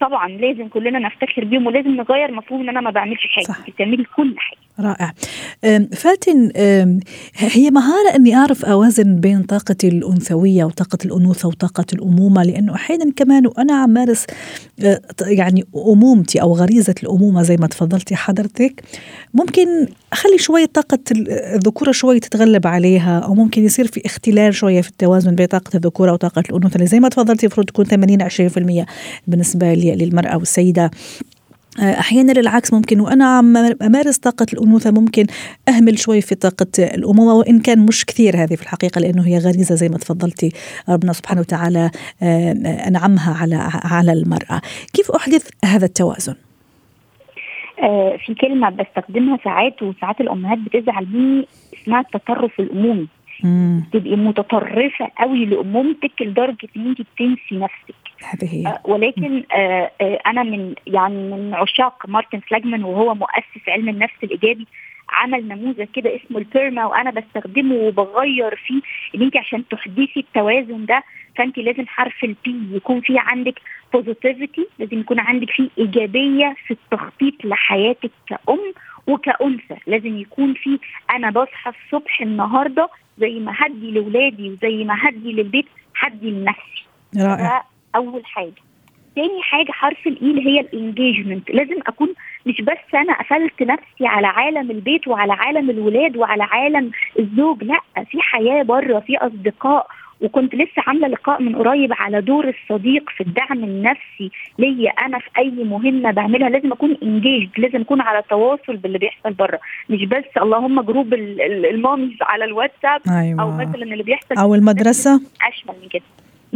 طبعا 0.00 0.28
لازم 0.28 0.68
كلنا 0.68 0.98
نفتخر 0.98 1.44
بيهم 1.44 1.66
ولازم 1.66 1.90
نغير 1.90 2.32
مفهوم 2.32 2.60
إن 2.60 2.68
أنا 2.68 2.80
ما 2.80 2.90
بعملش 2.90 3.26
حاجة. 3.34 3.44
صح. 3.44 3.70
بتعملي 3.70 4.04
كل 4.16 4.34
حاجة. 4.38 4.58
رائع. 4.80 5.12
فاتن 5.92 6.50
هي 7.36 7.70
مهارة 7.70 8.16
أني 8.16 8.34
أعرف 8.36 8.64
أوازن 8.64 9.16
بين 9.20 9.42
طاقتي 9.42 9.88
الأنثوية 9.88 10.64
وطاقة 10.64 10.98
الأنوثة 11.04 11.48
وطاقة 11.48 11.84
الأمومة 11.92 12.42
لأنه 12.42 12.74
أحيانا 12.74 13.12
كمان 13.16 13.46
وأنا 13.46 13.74
عم 13.74 13.90
مارس 13.90 14.26
يعني 15.26 15.64
أمومتي 15.92 16.42
أو 16.42 16.52
غريزة 16.52 16.94
الأمومة 17.02 17.42
زي 17.42 17.56
ما 17.56 17.66
تفضلتي 17.66 18.16
حضرتك. 18.16 18.82
ممكن 19.34 19.66
أخلي 20.12 20.38
شوية 20.38 20.66
طاقة 20.66 20.98
الذكورة 21.54 21.92
شوية 21.92 22.20
تتغلب 22.20 22.66
عليها 22.66 23.18
أو 23.18 23.34
ممكن 23.34 23.64
يصير 23.64 23.86
في 23.86 24.06
اختلال 24.06 24.54
شوية 24.54 24.80
في 24.80 24.88
التوازن 24.88 25.34
بين 25.34 25.46
طاقة 25.46 25.76
الذكورة 25.76 26.12
وطاقة 26.12 26.42
الأنوثة 26.50 26.74
اللي 26.74 26.86
زي 26.86 27.00
ما 27.00 27.08
تفضلتي 27.08 27.46
المفروض 27.46 27.66
تكون 27.66 27.84
80 27.84 28.22
20% 28.22 28.86
بالنسبة 29.90 30.04
للمرأة 30.04 30.36
والسيدة. 30.36 30.90
أحيانا 31.80 32.32
العكس 32.32 32.72
ممكن 32.72 33.00
وأنا 33.00 33.24
عم 33.24 33.56
أمارس 33.56 34.18
طاقة 34.18 34.46
الانوثه 34.52 34.90
ممكن 34.90 35.26
أهمل 35.68 35.98
شوي 35.98 36.20
في 36.20 36.34
طاقة 36.34 36.66
الامومه 36.78 37.34
وإن 37.34 37.60
كان 37.60 37.86
مش 37.86 38.04
كثير 38.04 38.36
هذه 38.36 38.54
في 38.54 38.62
الحقيقة 38.62 39.00
لأنه 39.00 39.26
هي 39.26 39.38
غريزة 39.38 39.74
زي 39.74 39.88
ما 39.88 39.98
تفضلتي 39.98 40.52
ربنا 40.88 41.12
سبحانه 41.12 41.40
وتعالى 41.40 41.90
أنعمها 42.88 43.34
على 43.34 43.70
على 43.84 44.12
المرأة. 44.12 44.60
كيف 44.92 45.10
أحدث 45.10 45.48
هذا 45.64 45.84
التوازن؟ 45.84 46.34
في 48.26 48.34
كلمة 48.40 48.70
بستخدمها 48.70 49.38
ساعات 49.44 49.82
وساعات 49.82 50.20
الأمهات 50.20 50.58
بتزعل 50.58 51.06
مني 51.12 51.46
اسمها 51.74 52.00
التطرف 52.00 52.60
الأمومي. 52.60 53.08
تبقي 53.92 54.16
متطرفة 54.16 55.08
قوي 55.18 55.44
لأمومتك 55.44 56.22
لدرجة 56.22 56.68
إن 56.76 56.86
انت 56.86 56.98
بتنسي 57.00 57.52
نفسك. 57.52 58.05
هذه 58.26 58.54
هي. 58.54 58.66
آه 58.66 58.80
ولكن 58.84 59.44
آه 59.52 59.90
آه 60.00 60.18
أنا 60.26 60.42
من 60.42 60.74
يعني 60.86 61.14
من 61.30 61.54
عشاق 61.54 62.08
مارتن 62.08 62.40
سلاجمان 62.48 62.84
وهو 62.84 63.14
مؤسس 63.14 63.68
علم 63.68 63.88
النفس 63.88 64.14
الإيجابي 64.22 64.66
عمل 65.10 65.48
نموذج 65.48 65.86
كده 65.94 66.16
اسمه 66.16 66.38
ال 66.38 66.46
PERMA 66.46 66.86
وأنا 66.86 67.10
بستخدمه 67.10 67.74
وبغير 67.74 68.56
فيه 68.66 68.80
إن 69.14 69.22
انت 69.22 69.36
عشان 69.36 69.68
تحدثي 69.68 70.20
التوازن 70.20 70.86
ده 70.86 71.02
فانت 71.36 71.58
لازم 71.58 71.86
حرف 71.86 72.24
ال 72.24 72.50
P 72.50 72.76
يكون 72.76 73.00
في 73.00 73.14
عندك 73.18 73.60
positivity 73.92 74.66
لازم 74.78 75.00
يكون 75.00 75.20
عندك 75.20 75.50
فيه 75.50 75.68
إيجابية 75.78 76.54
في 76.66 76.70
التخطيط 76.70 77.34
لحياتك 77.44 78.10
كأم 78.26 78.72
وكأنثى 79.06 79.76
لازم 79.86 80.18
يكون 80.18 80.54
في 80.54 80.78
أنا 81.10 81.30
بصحى 81.30 81.70
الصبح 81.70 82.20
النهارده 82.20 82.88
زي 83.18 83.38
ما 83.38 83.52
هدي 83.56 83.90
لاولادي 83.90 84.50
وزي 84.50 84.84
ما 84.84 84.94
هدي 85.08 85.32
للبيت 85.32 85.66
هدي 86.00 86.30
لنفسي. 86.30 86.84
رائع. 87.16 87.64
أول 87.94 88.22
حاجة. 88.24 88.52
تاني 89.16 89.42
حاجة 89.42 89.72
حرف 89.72 90.06
ال 90.06 90.18
E 90.18 90.30
اللي 90.30 90.46
هي 90.46 90.60
ال 90.60 90.68
engagement 90.68 91.50
لازم 91.50 91.80
أكون 91.86 92.08
مش 92.46 92.60
بس 92.60 92.94
أنا 92.94 93.12
قفلت 93.18 93.62
نفسي 93.62 94.06
على 94.06 94.26
عالم 94.26 94.70
البيت 94.70 95.08
وعلى 95.08 95.32
عالم 95.32 95.70
الولاد 95.70 96.16
وعلى 96.16 96.42
عالم 96.42 96.90
الزوج 97.18 97.64
لأ 97.64 97.80
في 98.10 98.20
حياة 98.20 98.62
بره 98.62 99.00
في 99.00 99.16
أصدقاء. 99.16 99.86
وكنت 100.20 100.54
لسه 100.54 100.82
عاملة 100.86 101.08
لقاء 101.08 101.42
من 101.42 101.56
قريب 101.56 101.92
على 101.92 102.20
دور 102.20 102.48
الصديق 102.48 103.10
في 103.10 103.20
الدعم 103.20 103.64
النفسي 103.64 104.30
ليا 104.58 104.90
أنا 104.90 105.18
في 105.18 105.28
أي 105.38 105.50
مهمة 105.50 106.10
بعملها. 106.10 106.48
لازم 106.48 106.72
أكون 106.72 106.96
engaged 107.02 107.50
لازم 107.58 107.80
أكون 107.80 108.00
على 108.00 108.22
تواصل 108.30 108.76
باللي 108.76 108.98
بيحصل 108.98 109.32
بره. 109.32 109.58
مش 109.90 110.04
بس 110.04 110.24
اللي 110.36 110.62
هم 110.62 110.80
group 110.80 111.14
ال 111.14 111.27
mommies 111.27 112.16
على 112.20 112.44
الواتساب 112.44 113.00
أيوة. 113.10 113.42
أو 113.42 113.50
مثلا 113.50 113.82
اللي 113.82 114.02
بيحصل 114.02 114.34
أو 114.38 114.54
المدرسة. 114.54 115.20
أشمل 115.48 115.74
من 115.82 115.88
كده. 115.88 116.02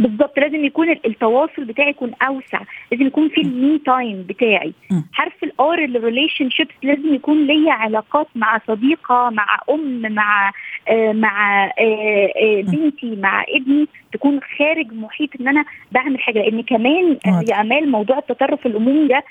بالظبط. 0.01 0.39
لازم 0.39 0.65
يكون 0.65 0.89
التواصل 0.89 1.65
بتاعي 1.65 1.89
يكون 1.89 2.11
أوسع. 2.21 2.61
لازم 2.91 3.07
يكون 3.07 3.29
في 3.29 3.41
ال 3.41 3.54
me 3.54 3.79
time 3.85 4.25
بتاعي. 4.29 4.73
م. 4.91 5.01
حرف 5.13 5.43
ال 5.43 5.55
R 5.55 5.67
ال 5.67 5.79
relationships 5.83 6.71
لازم 6.83 7.13
يكون 7.13 7.47
ليا 7.47 7.73
علاقات 7.73 8.27
مع 8.35 8.59
صديقة 8.67 9.29
مع 9.29 9.59
أم 9.69 10.01
مع 10.13 10.51
آه 10.89 11.11
مع 11.11 11.65
آه 11.65 12.31
آه 12.35 12.61
بنتي 12.61 13.15
مع 13.15 13.43
ابني 13.49 13.87
تكون 14.13 14.39
خارج 14.57 14.93
محيط 14.93 15.29
إن 15.41 15.47
أنا 15.47 15.65
بعمل 15.91 16.19
حاجة. 16.19 16.39
لأن 16.39 16.61
كمان 16.61 17.17
يا 17.49 17.61
أمال 17.61 17.91
موضوع 17.91 18.17
التطرف 18.17 18.65
الأمومي 18.65 19.07
ده 19.07 19.23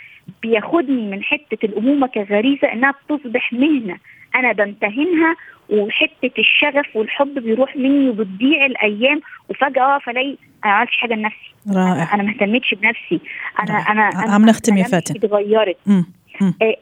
بياخدني 0.42 1.10
من 1.10 1.22
حتة 1.22 1.64
الأمومة 1.66 2.06
كغريزة 2.06 2.72
إنها 2.72 2.94
بتصبح 3.08 3.52
مهنة. 3.52 3.96
أنا 4.34 4.52
بمتهنها 4.52 5.36
وحتة 5.68 6.30
الشغف 6.38 6.96
والحب 6.96 7.38
بيروح 7.38 7.76
مني 7.76 8.08
وبتضيع 8.08 8.66
الأيام 8.66 9.20
وفجأة 9.48 9.98
فلاقي 9.98 10.36
أنا 10.64 10.72
ما 10.72 10.76
عملتش 10.78 10.96
حاجة 10.96 11.14
لنفسي. 11.14 11.54
رائع. 11.70 12.14
أنا 12.14 12.22
ما 12.22 12.30
اهتمتش 12.30 12.74
بنفسي. 12.74 13.20
أنا 13.60 13.74
رائع. 13.74 13.92
أنا 13.92 14.08
أنا 14.08 14.32
عم 14.34 14.46
نختم 14.46 14.76
يا 14.76 14.84
فاتن 14.84 15.14
اتغيرت. 15.16 15.76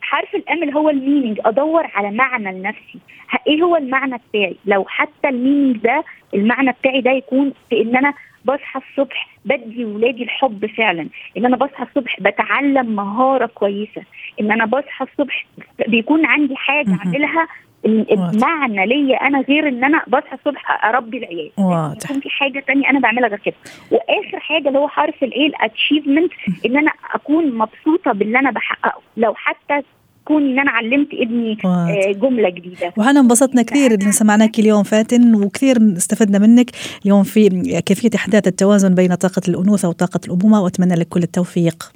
حرف 0.01 0.35
ال 0.35 0.49
M 0.49 0.63
اللي 0.63 0.75
هو 0.75 0.91
ال 0.91 0.97
meaning 0.97 1.41
أدور 1.45 1.87
على 1.95 2.11
معنى 2.11 2.53
لنفسي. 2.59 2.99
إيه 3.47 3.63
هو 3.63 3.77
المعنى 3.77 4.17
بتاعي؟ 4.29 4.57
لو 4.67 4.85
حتى 4.89 5.29
ال 5.29 5.35
meaning 5.35 5.77
ده 5.77 6.05
المعنى 6.35 6.73
بتاعي 6.73 7.01
ده 7.01 7.11
يكون 7.11 7.53
في 7.71 7.83
إن 7.83 7.97
أنا 7.97 8.15
بصحى 8.45 8.81
الصبح 8.91 9.29
بدي 9.45 9.85
ولادي 9.85 10.23
الحب 10.23 10.67
فعلا. 10.67 11.09
إن 11.37 11.47
أنا 11.47 11.57
بصحى 11.57 11.83
الصبح 11.85 12.21
بتعلم 12.21 12.97
مهارة 12.97 13.47
كويسة. 13.47 14.03
إن 14.41 14.53
أنا 14.53 14.65
بصحى 14.67 15.05
الصبح 15.05 15.47
بيكون 15.89 16.27
عندي 16.27 16.57
حاجة 16.57 16.99
أعملها 17.05 17.49
المعنى 17.87 18.87
ليا 18.87 19.17
أنا 19.17 19.41
غير 19.41 19.69
إن 19.69 19.85
أنا 19.85 20.03
بصحى 20.09 20.35
الصبح 20.35 20.85
أربي 20.85 21.19
العيال. 21.19 21.51
واضح. 21.59 22.11
يكون 22.11 22.21
في 22.21 22.29
حاجة 22.31 22.65
تانية 22.67 22.91
أنا 22.91 23.01
بعملها 23.01 23.29
غير 23.29 23.39
كده. 23.39 23.55
وآخر 23.91 24.39
حاجة 24.41 24.69
اللي 24.69 24.79
هو 24.79 24.89
حرف 24.89 25.23
الايه 25.23 25.47
الاتشيفمنت 25.47 26.33
إن 26.67 26.77
أنا 26.77 26.91
أكون 27.15 27.59
مبسوطة 27.59 28.13
باللي 28.13 28.39
أنا 28.39 28.51
بحققه. 28.51 29.01
لو 29.17 29.35
حتى 29.35 29.83
كون 30.25 30.43
إن 30.43 30.59
أنا 30.59 30.71
علمت 30.71 31.09
ابني 31.13 31.59
آه 31.65 32.13
جملة 32.13 32.49
جديدة. 32.49 32.93
وحنا 32.97 33.21
انبسطنا 33.21 33.63
كثير 33.63 33.91
اللي 33.91 34.13
سمعناك 34.13 34.59
اليوم 34.59 34.83
فاتن 34.83 35.35
وكثير 35.35 35.77
استفدنا 35.97 36.39
منك. 36.39 36.71
اليوم 37.05 37.23
في 37.23 37.49
كيفية 37.87 38.11
إحداث 38.15 38.47
التوازن 38.47 38.95
بين 38.95 39.15
طاقة 39.15 39.43
الأنوثة 39.49 39.89
وطاقة 39.89 40.21
الأمومة 40.27 40.63
وأتمنى 40.63 40.95
لك 40.95 41.09
كل 41.09 41.23
التوفيق. 41.23 41.93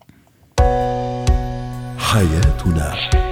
حياتنا. 1.98 3.31